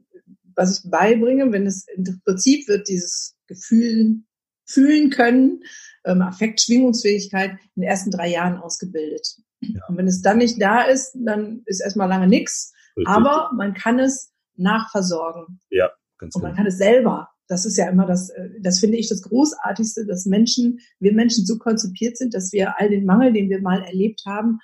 was 0.55 0.79
ich 0.79 0.91
beibringe, 0.91 1.51
wenn 1.51 1.67
es 1.67 1.87
im 1.97 2.21
Prinzip 2.25 2.69
wird 2.69 2.89
dieses 2.89 3.37
Gefühl 3.49 4.23
fühlen 4.65 5.11
können, 5.11 5.65
ähm, 6.05 6.23
Affektschwingungsfähigkeit 6.23 7.53
in 7.75 7.83
den 7.83 7.89
ersten 7.91 8.13
drei 8.13 8.29
Jahren 8.29 8.57
ausgebildet. 8.57 9.37
Ja. 9.61 9.81
Und 9.89 9.97
wenn 9.97 10.07
es 10.07 10.23
dann 10.23 10.39
nicht 10.39 10.63
da 10.63 10.83
ist, 10.83 11.13
dann 11.15 11.63
ist 11.67 11.81
erstmal 11.81 12.09
lange 12.09 12.29
nichts. 12.29 12.73
Aber 13.05 13.51
man 13.55 13.75
kann 13.75 13.99
es 13.99 14.33
nachversorgen. 14.57 15.61
Ja, 15.71 15.91
ganz 16.19 16.35
Und 16.35 16.43
man 16.43 16.53
genau. 16.53 16.59
kann 16.59 16.67
es 16.67 16.79
selber 16.79 17.31
das 17.51 17.67
ist 17.67 17.77
ja 17.77 17.89
immer 17.89 18.07
das, 18.07 18.31
äh, 18.31 18.49
das 18.61 18.79
finde 18.79 18.97
ich 18.97 19.09
das 19.09 19.23
Großartigste, 19.23 20.07
dass 20.07 20.25
Menschen, 20.25 20.79
wir 21.01 21.13
Menschen 21.13 21.45
so 21.45 21.59
konzipiert 21.59 22.17
sind, 22.17 22.33
dass 22.33 22.53
wir 22.53 22.79
all 22.79 22.89
den 22.89 23.05
Mangel, 23.05 23.33
den 23.33 23.51
wir 23.51 23.61
mal 23.61 23.83
erlebt 23.83 24.23
haben, 24.25 24.61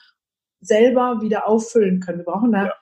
selber 0.61 1.21
wieder 1.21 1.49
auffüllen 1.49 2.01
können. 2.01 2.19
Wir 2.19 2.25
brauchen 2.25 2.53
da 2.53 2.67
ja. 2.67 2.73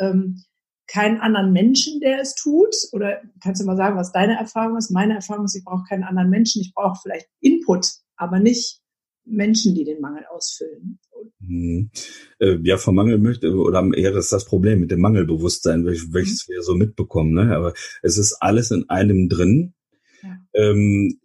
ähm, 0.00 0.44
keinen 0.86 1.18
anderen 1.18 1.52
Menschen, 1.52 2.00
der 2.00 2.20
es 2.20 2.34
tut. 2.34 2.76
Oder 2.92 3.22
kannst 3.42 3.62
du 3.62 3.64
mal 3.64 3.76
sagen, 3.76 3.96
was 3.96 4.12
deine 4.12 4.38
Erfahrung 4.38 4.76
ist? 4.76 4.90
Meine 4.90 5.14
Erfahrung 5.14 5.46
ist, 5.46 5.56
ich 5.56 5.64
brauche 5.64 5.84
keinen 5.88 6.04
anderen 6.04 6.28
Menschen. 6.28 6.60
Ich 6.60 6.74
brauche 6.74 7.00
vielleicht 7.02 7.28
Input, 7.40 7.88
aber 8.16 8.40
nicht 8.40 8.82
Menschen, 9.24 9.74
die 9.74 9.84
den 9.84 10.00
Mangel 10.00 10.24
ausfüllen. 10.26 10.98
Mhm. 11.40 11.90
Äh, 12.38 12.58
ja, 12.62 12.76
vom 12.76 12.94
Mangel 12.94 13.18
möchte, 13.18 13.54
oder 13.54 13.88
eher 13.94 14.12
das 14.12 14.26
ist 14.26 14.32
das 14.32 14.44
Problem 14.44 14.80
mit 14.80 14.90
dem 14.90 15.00
Mangelbewusstsein, 15.00 15.84
welches, 15.86 16.08
mhm. 16.48 16.52
wir 16.52 16.62
so 16.62 16.74
mitbekommen. 16.74 17.34
Ne? 17.34 17.56
Aber 17.56 17.74
es 18.02 18.18
ist 18.18 18.36
alles 18.40 18.70
in 18.70 18.88
einem 18.88 19.28
drin. 19.28 19.74
Ja. 20.22 20.38
Ähm, 20.54 21.20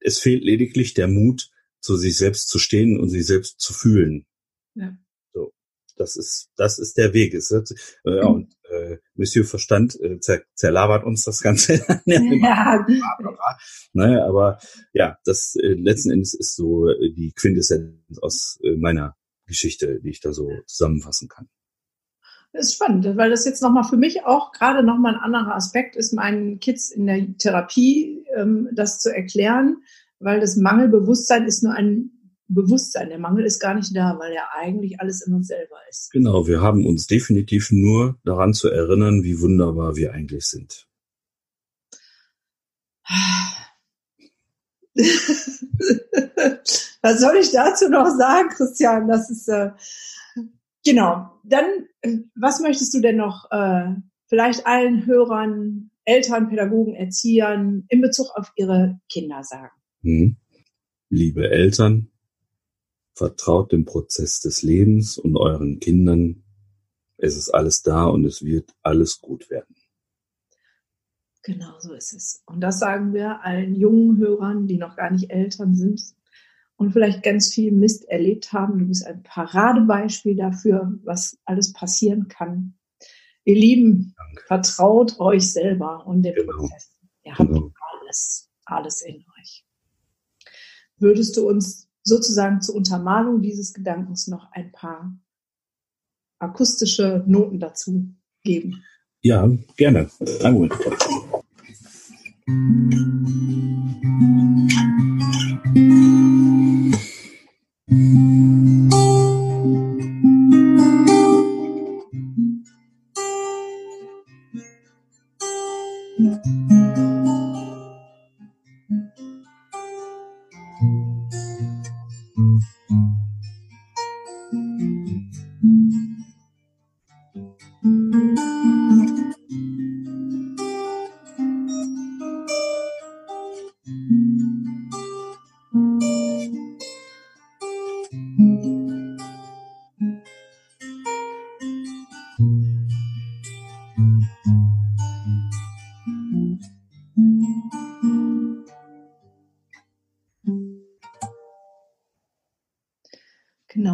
es 0.00 0.18
fehlt 0.18 0.44
lediglich 0.44 0.94
der 0.94 1.08
Mut, 1.08 1.50
zu 1.80 1.96
sich 1.96 2.16
selbst 2.16 2.48
zu 2.48 2.58
stehen 2.58 2.98
und 2.98 3.08
sich 3.08 3.26
selbst 3.26 3.60
zu 3.60 3.72
fühlen. 3.72 4.24
Ja. 4.74 4.96
Das 5.96 6.16
ist, 6.16 6.50
das 6.56 6.78
ist 6.78 6.96
der 6.96 7.12
Weg. 7.12 7.34
Es 7.34 7.50
wird, 7.50 7.70
äh, 8.04 8.22
mhm. 8.22 8.26
und 8.28 8.54
äh, 8.70 8.98
Monsieur 9.14 9.44
Verstand 9.44 9.98
äh, 10.00 10.18
zer, 10.20 10.42
zerlabert 10.54 11.04
uns 11.04 11.24
das 11.24 11.40
Ganze. 11.40 11.74
ja. 12.06 12.86
ne, 13.92 14.24
aber 14.24 14.58
ja, 14.92 15.18
das 15.24 15.54
äh, 15.56 15.74
letzten 15.74 16.10
Endes 16.10 16.34
ist 16.34 16.56
so 16.56 16.88
äh, 16.88 17.12
die 17.12 17.32
Quintessenz 17.34 18.18
aus 18.20 18.58
äh, 18.62 18.76
meiner 18.76 19.16
Geschichte, 19.46 20.00
die 20.00 20.10
ich 20.10 20.20
da 20.20 20.32
so 20.32 20.50
zusammenfassen 20.66 21.28
kann. 21.28 21.48
Das 22.52 22.66
ist 22.66 22.74
spannend, 22.74 23.16
weil 23.16 23.30
das 23.30 23.46
jetzt 23.46 23.62
nochmal 23.62 23.84
für 23.84 23.96
mich 23.96 24.24
auch 24.24 24.52
gerade 24.52 24.82
nochmal 24.82 25.14
ein 25.14 25.20
anderer 25.20 25.54
Aspekt 25.54 25.96
ist, 25.96 26.12
meinen 26.12 26.60
Kids 26.60 26.90
in 26.90 27.06
der 27.06 27.36
Therapie 27.38 28.26
ähm, 28.36 28.68
das 28.74 29.00
zu 29.00 29.14
erklären, 29.14 29.78
weil 30.18 30.38
das 30.38 30.56
Mangelbewusstsein 30.56 31.46
ist 31.46 31.62
nur 31.62 31.72
ein 31.72 32.10
Bewusstsein. 32.54 33.08
Der 33.08 33.18
Mangel 33.18 33.44
ist 33.44 33.60
gar 33.60 33.74
nicht 33.74 33.94
da, 33.96 34.18
weil 34.18 34.32
ja 34.34 34.48
eigentlich 34.54 35.00
alles 35.00 35.26
in 35.26 35.34
uns 35.34 35.48
selber 35.48 35.76
ist. 35.90 36.10
Genau, 36.12 36.46
wir 36.46 36.60
haben 36.60 36.86
uns 36.86 37.06
definitiv 37.06 37.70
nur 37.70 38.18
daran 38.24 38.54
zu 38.54 38.68
erinnern, 38.68 39.22
wie 39.22 39.40
wunderbar 39.40 39.96
wir 39.96 40.12
eigentlich 40.12 40.46
sind. 40.46 40.86
Was 47.02 47.20
soll 47.20 47.36
ich 47.36 47.50
dazu 47.50 47.88
noch 47.88 48.06
sagen, 48.16 48.48
Christian? 48.50 49.08
Das 49.08 49.28
ist 49.28 49.48
äh, 49.48 49.70
genau. 50.84 51.30
Dann, 51.42 51.64
äh, 52.02 52.18
was 52.36 52.60
möchtest 52.60 52.94
du 52.94 53.00
denn 53.00 53.16
noch 53.16 53.50
äh, 53.50 53.94
vielleicht 54.28 54.66
allen 54.66 55.04
Hörern, 55.06 55.90
Eltern, 56.04 56.48
Pädagogen, 56.48 56.94
Erziehern 56.94 57.84
in 57.88 58.00
Bezug 58.00 58.28
auf 58.36 58.52
ihre 58.54 59.00
Kinder 59.10 59.42
sagen? 59.42 59.74
Hm. 60.02 60.36
Liebe 61.08 61.50
Eltern, 61.50 62.11
vertraut 63.14 63.72
dem 63.72 63.84
Prozess 63.84 64.40
des 64.40 64.62
Lebens 64.62 65.18
und 65.18 65.36
euren 65.36 65.80
Kindern. 65.80 66.44
Es 67.16 67.36
ist 67.36 67.50
alles 67.50 67.82
da 67.82 68.06
und 68.06 68.24
es 68.24 68.42
wird 68.42 68.74
alles 68.82 69.20
gut 69.20 69.50
werden. 69.50 69.76
Genau 71.42 71.78
so 71.80 71.92
ist 71.92 72.12
es. 72.12 72.42
Und 72.46 72.60
das 72.60 72.78
sagen 72.78 73.14
wir 73.14 73.44
allen 73.44 73.74
jungen 73.74 74.16
Hörern, 74.18 74.66
die 74.66 74.78
noch 74.78 74.96
gar 74.96 75.10
nicht 75.10 75.30
Eltern 75.30 75.74
sind 75.74 76.00
und 76.76 76.92
vielleicht 76.92 77.22
ganz 77.22 77.52
viel 77.52 77.72
Mist 77.72 78.04
erlebt 78.08 78.52
haben. 78.52 78.78
Du 78.78 78.86
bist 78.86 79.06
ein 79.06 79.22
Paradebeispiel 79.22 80.36
dafür, 80.36 80.98
was 81.02 81.38
alles 81.44 81.72
passieren 81.72 82.28
kann. 82.28 82.74
Ihr 83.44 83.56
Lieben, 83.56 84.14
Danke. 84.16 84.42
vertraut 84.46 85.18
euch 85.18 85.52
selber 85.52 86.06
und 86.06 86.22
dem 86.22 86.34
genau. 86.34 86.58
Prozess. 86.58 86.92
Ihr 87.24 87.36
habt 87.36 87.52
genau. 87.52 87.72
alles, 88.00 88.50
alles 88.64 89.02
in 89.02 89.24
euch. 89.38 89.64
Würdest 90.96 91.36
du 91.36 91.48
uns 91.48 91.88
sozusagen 92.02 92.60
zur 92.60 92.74
Untermalung 92.74 93.42
dieses 93.42 93.72
Gedankens 93.72 94.28
noch 94.28 94.50
ein 94.52 94.72
paar 94.72 95.16
akustische 96.38 97.24
Noten 97.26 97.60
dazu 97.60 98.14
geben? 98.42 98.84
Ja, 99.20 99.48
gerne. 99.76 100.10
Ein 100.42 100.56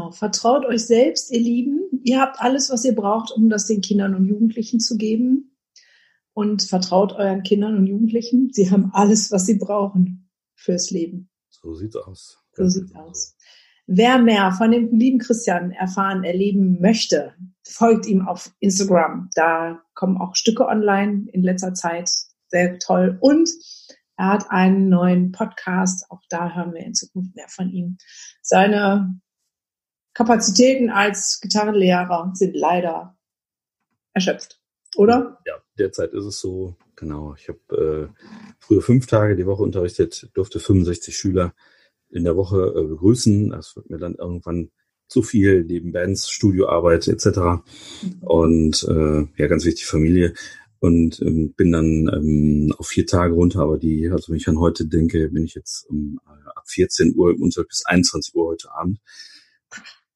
Genau. 0.08 0.12
Vertraut 0.12 0.64
euch 0.64 0.86
selbst, 0.86 1.30
ihr 1.32 1.40
Lieben. 1.40 2.00
Ihr 2.04 2.20
habt 2.20 2.40
alles, 2.40 2.70
was 2.70 2.84
ihr 2.84 2.94
braucht, 2.94 3.30
um 3.30 3.48
das 3.48 3.66
den 3.66 3.80
Kindern 3.80 4.14
und 4.14 4.24
Jugendlichen 4.24 4.80
zu 4.80 4.96
geben. 4.96 5.56
Und 6.32 6.62
vertraut 6.62 7.12
euren 7.14 7.42
Kindern 7.42 7.76
und 7.76 7.86
Jugendlichen. 7.86 8.50
Sie 8.52 8.70
haben 8.70 8.90
alles, 8.92 9.32
was 9.32 9.46
sie 9.46 9.58
brauchen 9.58 10.30
fürs 10.54 10.90
Leben. 10.90 11.30
So 11.48 11.74
sieht's 11.74 11.96
aus. 11.96 12.38
So 12.52 12.68
sieht's 12.68 12.92
genau. 12.92 13.08
aus. 13.08 13.36
Wer 13.86 14.18
mehr 14.18 14.52
von 14.52 14.70
dem 14.70 14.96
lieben 14.96 15.18
Christian 15.18 15.72
erfahren, 15.72 16.22
erleben 16.22 16.80
möchte, 16.80 17.34
folgt 17.66 18.06
ihm 18.06 18.28
auf 18.28 18.52
Instagram. 18.60 19.30
Da 19.34 19.82
kommen 19.94 20.18
auch 20.18 20.36
Stücke 20.36 20.66
online 20.66 21.26
in 21.32 21.42
letzter 21.42 21.74
Zeit. 21.74 22.10
Sehr 22.48 22.78
toll. 22.78 23.18
Und 23.20 23.48
er 24.16 24.26
hat 24.26 24.50
einen 24.50 24.88
neuen 24.88 25.32
Podcast. 25.32 26.10
Auch 26.10 26.22
da 26.28 26.54
hören 26.54 26.74
wir 26.74 26.84
in 26.84 26.94
Zukunft 26.94 27.34
mehr 27.34 27.48
von 27.48 27.70
ihm. 27.70 27.96
Seine 28.42 29.20
Kapazitäten 30.18 30.90
als 30.90 31.40
Gitarrenlehrer 31.40 32.33
sind 32.35 32.57
leider 32.57 33.16
erschöpft, 34.12 34.61
oder? 34.96 35.38
Ja, 35.46 35.62
derzeit 35.78 36.12
ist 36.12 36.24
es 36.24 36.40
so. 36.40 36.74
Genau. 36.96 37.37
Ich 37.38 37.48
habe 37.48 38.11
äh, 38.11 38.24
früher 38.59 38.83
fünf 38.83 39.07
Tage 39.07 39.37
die 39.37 39.46
Woche 39.46 39.62
unterrichtet, 39.62 40.28
durfte 40.35 40.59
65 40.59 41.16
Schüler 41.16 41.54
in 42.11 42.24
der 42.24 42.35
Woche 42.35 42.74
äh, 42.76 42.83
begrüßen. 42.83 43.50
Das 43.50 43.76
wird 43.76 43.90
mir 43.90 43.98
dann 43.98 44.16
irgendwann 44.16 44.72
zu 45.07 45.22
viel, 45.22 45.62
neben 45.62 45.92
Bands, 45.92 46.28
Studioarbeit 46.28 47.07
etc. 47.07 47.26
Mhm. 48.02 48.22
Und 48.22 48.88
äh, 48.88 49.24
ja, 49.40 49.46
ganz 49.46 49.64
wichtig, 49.64 49.87
Familie. 49.87 50.35
Und 50.81 51.22
ähm, 51.22 51.52
bin 51.52 51.70
dann 51.70 52.11
ähm, 52.12 52.74
auf 52.76 52.88
vier 52.88 53.07
Tage 53.07 53.35
runter, 53.35 53.61
aber 53.61 53.78
die, 53.78 54.11
also 54.11 54.33
wenn 54.33 54.38
ich 54.38 54.48
an 54.48 54.59
heute 54.59 54.85
denke, 54.85 55.28
bin 55.28 55.44
ich 55.44 55.54
jetzt 55.54 55.88
um, 55.88 56.18
äh, 56.26 56.48
ab 56.57 56.64
14 56.66 57.14
Uhr 57.14 57.31
im 57.31 57.40
Unterricht 57.40 57.68
bis 57.68 57.87
21 57.87 58.35
Uhr 58.35 58.48
heute 58.48 58.72
Abend 58.72 58.98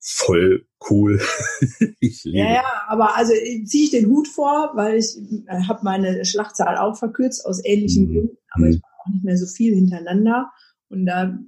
voll 0.03 0.67
cool. 0.91 1.21
ich 2.01 2.25
liebe. 2.25 2.39
Ja, 2.39 2.55
ja, 2.55 2.65
aber 2.89 3.17
also 3.17 3.33
ziehe 3.65 3.85
ich 3.85 3.91
den 3.91 4.07
Hut 4.09 4.27
vor, 4.27 4.73
weil 4.75 4.99
ich 4.99 5.17
äh, 5.47 5.63
habe 5.69 5.81
meine 5.85 6.25
Schlachtzahl 6.25 6.77
auch 6.77 6.97
verkürzt 6.97 7.47
aus 7.47 7.65
ähnlichen 7.65 8.09
mhm. 8.09 8.13
Gründen, 8.13 8.39
aber 8.51 8.67
mhm. 8.67 8.71
ich 8.73 8.83
mache 8.83 8.93
auch 9.01 9.13
nicht 9.13 9.25
mehr 9.25 9.37
so 9.37 9.47
viel 9.47 9.75
hintereinander. 9.75 10.51
Und 10.89 11.07
da 11.07 11.39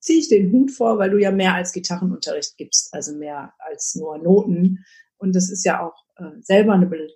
ziehe 0.00 0.18
ich 0.18 0.28
den 0.28 0.52
Hut 0.52 0.70
vor, 0.70 0.98
weil 0.98 1.10
du 1.10 1.18
ja 1.18 1.32
mehr 1.32 1.54
als 1.54 1.72
Gitarrenunterricht 1.72 2.56
gibst, 2.58 2.92
also 2.92 3.16
mehr 3.16 3.54
als 3.58 3.94
nur 3.94 4.18
Noten. 4.18 4.84
Und 5.16 5.34
das 5.34 5.50
ist 5.50 5.64
ja 5.64 5.82
auch 5.82 6.04
äh, 6.16 6.40
selber 6.42 6.74
eine, 6.74 6.86
Be 6.86 7.08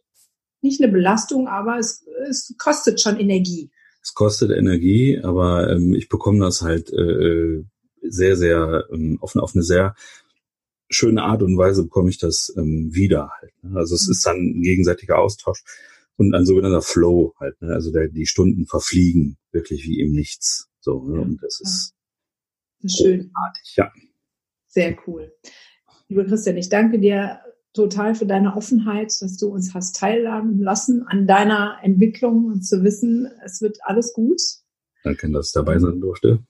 nicht 0.63 0.83
eine 0.83 0.91
Belastung, 0.91 1.49
aber 1.49 1.79
es, 1.79 2.05
es 2.29 2.55
kostet 2.59 3.01
schon 3.01 3.21
Energie. 3.21 3.71
Es 4.03 4.15
kostet 4.15 4.51
Energie, 4.53 5.21
aber 5.23 5.71
ähm, 5.71 5.95
ich 5.95 6.09
bekomme 6.09 6.41
das 6.41 6.63
halt 6.63 6.91
äh, 6.93 6.97
äh 7.03 7.65
sehr, 8.01 8.37
sehr 8.37 8.87
ähm, 8.93 9.19
auf, 9.21 9.35
auf 9.37 9.55
eine 9.55 9.65
sehr 9.65 9.95
schöne 10.91 11.23
Art 11.23 11.43
und 11.43 11.57
Weise 11.57 11.85
bekomme 11.85 12.11
ich 12.11 12.19
das 12.19 12.53
ähm, 12.57 12.91
wieder 12.93 13.31
halt. 13.41 13.53
Ne? 13.63 13.79
Also 13.79 13.95
es 13.95 14.09
ist 14.09 14.25
dann 14.27 14.39
ein 14.39 14.63
gegenseitiger 14.63 15.19
Austausch 15.19 15.63
und 16.17 16.35
ein 16.35 16.47
sogenannter 16.47 16.83
Flow 16.83 17.35
halt. 17.39 17.61
Ne? 17.61 17.73
Also 17.73 17.93
der, 17.93 18.09
die 18.09 18.27
Stunden 18.27 18.67
verfliegen 18.67 19.37
wirklich 19.53 19.85
wie 19.85 20.01
im 20.01 20.13
Nichts. 20.13 20.69
So, 20.81 21.03
ne? 21.05 21.21
und 21.21 21.43
das 21.43 21.61
ist 21.61 21.95
schön. 22.87 23.33
Ja. 23.77 23.93
Sehr 24.67 24.97
cool. 25.07 25.33
Lieber 26.09 26.25
Christian, 26.25 26.57
ich 26.57 26.69
danke 26.69 26.99
dir 26.99 27.41
total 27.75 28.15
für 28.15 28.27
deine 28.27 28.57
Offenheit, 28.57 29.13
dass 29.21 29.37
du 29.37 29.49
uns 29.49 29.75
hast 29.75 29.97
teilhaben 29.97 30.61
lassen 30.61 31.05
an 31.07 31.27
deiner 31.27 31.79
Entwicklung 31.83 32.47
und 32.47 32.63
zu 32.63 32.83
wissen, 32.83 33.31
es 33.45 33.61
wird 33.61 33.79
alles 33.83 34.13
gut. 34.13 34.41
Danke, 35.05 35.31
dass 35.31 35.49
ich 35.49 35.53
dabei 35.53 35.79
sein 35.79 36.01
durfte. 36.01 36.41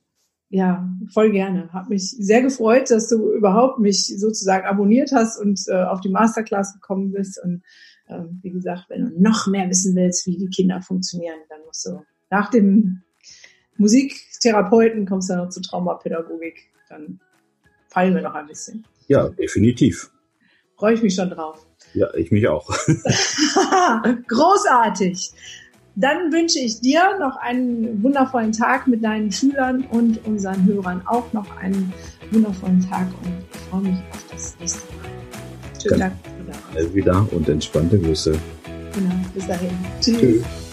Ja, 0.50 0.88
voll 1.12 1.30
gerne. 1.30 1.70
Hab 1.72 1.90
mich 1.90 2.10
sehr 2.10 2.40
gefreut, 2.40 2.90
dass 2.90 3.08
du 3.08 3.32
überhaupt 3.32 3.80
mich 3.80 4.18
sozusagen 4.18 4.66
abonniert 4.66 5.12
hast 5.12 5.38
und 5.38 5.60
äh, 5.68 5.82
auf 5.82 6.00
die 6.00 6.08
Masterclass 6.08 6.72
gekommen 6.72 7.12
bist. 7.12 7.38
Und 7.42 7.62
äh, 8.06 8.22
wie 8.42 8.50
gesagt, 8.50 8.86
wenn 8.88 9.04
du 9.04 9.22
noch 9.22 9.46
mehr 9.46 9.68
wissen 9.68 9.94
willst, 9.94 10.26
wie 10.26 10.38
die 10.38 10.48
Kinder 10.48 10.80
funktionieren, 10.80 11.36
dann 11.50 11.60
musst 11.66 11.84
du 11.84 12.02
nach 12.30 12.50
dem 12.50 13.02
Musiktherapeuten 13.76 15.06
kommst 15.06 15.28
du 15.28 15.34
dann 15.34 15.44
noch 15.44 15.50
zur 15.50 15.62
Traumapädagogik. 15.62 16.70
Dann 16.88 17.20
fallen 17.88 18.14
wir 18.14 18.22
noch 18.22 18.34
ein 18.34 18.46
bisschen. 18.46 18.84
Ja, 19.06 19.28
definitiv. 19.28 20.10
Freue 20.76 20.94
ich 20.94 21.02
mich 21.02 21.14
schon 21.14 21.30
drauf. 21.30 21.66
Ja, 21.94 22.12
ich 22.14 22.30
mich 22.30 22.48
auch. 22.48 22.68
Großartig. 24.28 25.30
Dann 26.00 26.30
wünsche 26.30 26.60
ich 26.60 26.80
dir 26.80 27.18
noch 27.18 27.36
einen 27.38 28.00
wundervollen 28.04 28.52
Tag 28.52 28.86
mit 28.86 29.02
deinen 29.02 29.32
Schülern 29.32 29.84
und 29.90 30.24
unseren 30.26 30.64
Hörern 30.64 31.02
auch 31.06 31.32
noch 31.32 31.56
einen 31.56 31.92
wundervollen 32.30 32.88
Tag 32.88 33.08
und 33.24 33.32
ich 33.52 33.60
freue 33.68 33.80
mich 33.80 33.98
auf 34.12 34.24
das 34.30 34.56
nächste 34.60 34.80
Mal. 34.94 35.82
Schönen 35.82 36.00
Dank. 36.00 36.94
Wieder 36.94 37.26
und 37.32 37.48
entspannte 37.48 37.98
Grüße. 37.98 38.30
Genau, 38.94 39.14
bis 39.34 39.46
dahin. 39.48 39.70
Tschüss. 40.00 40.20
Tschüss. 40.20 40.67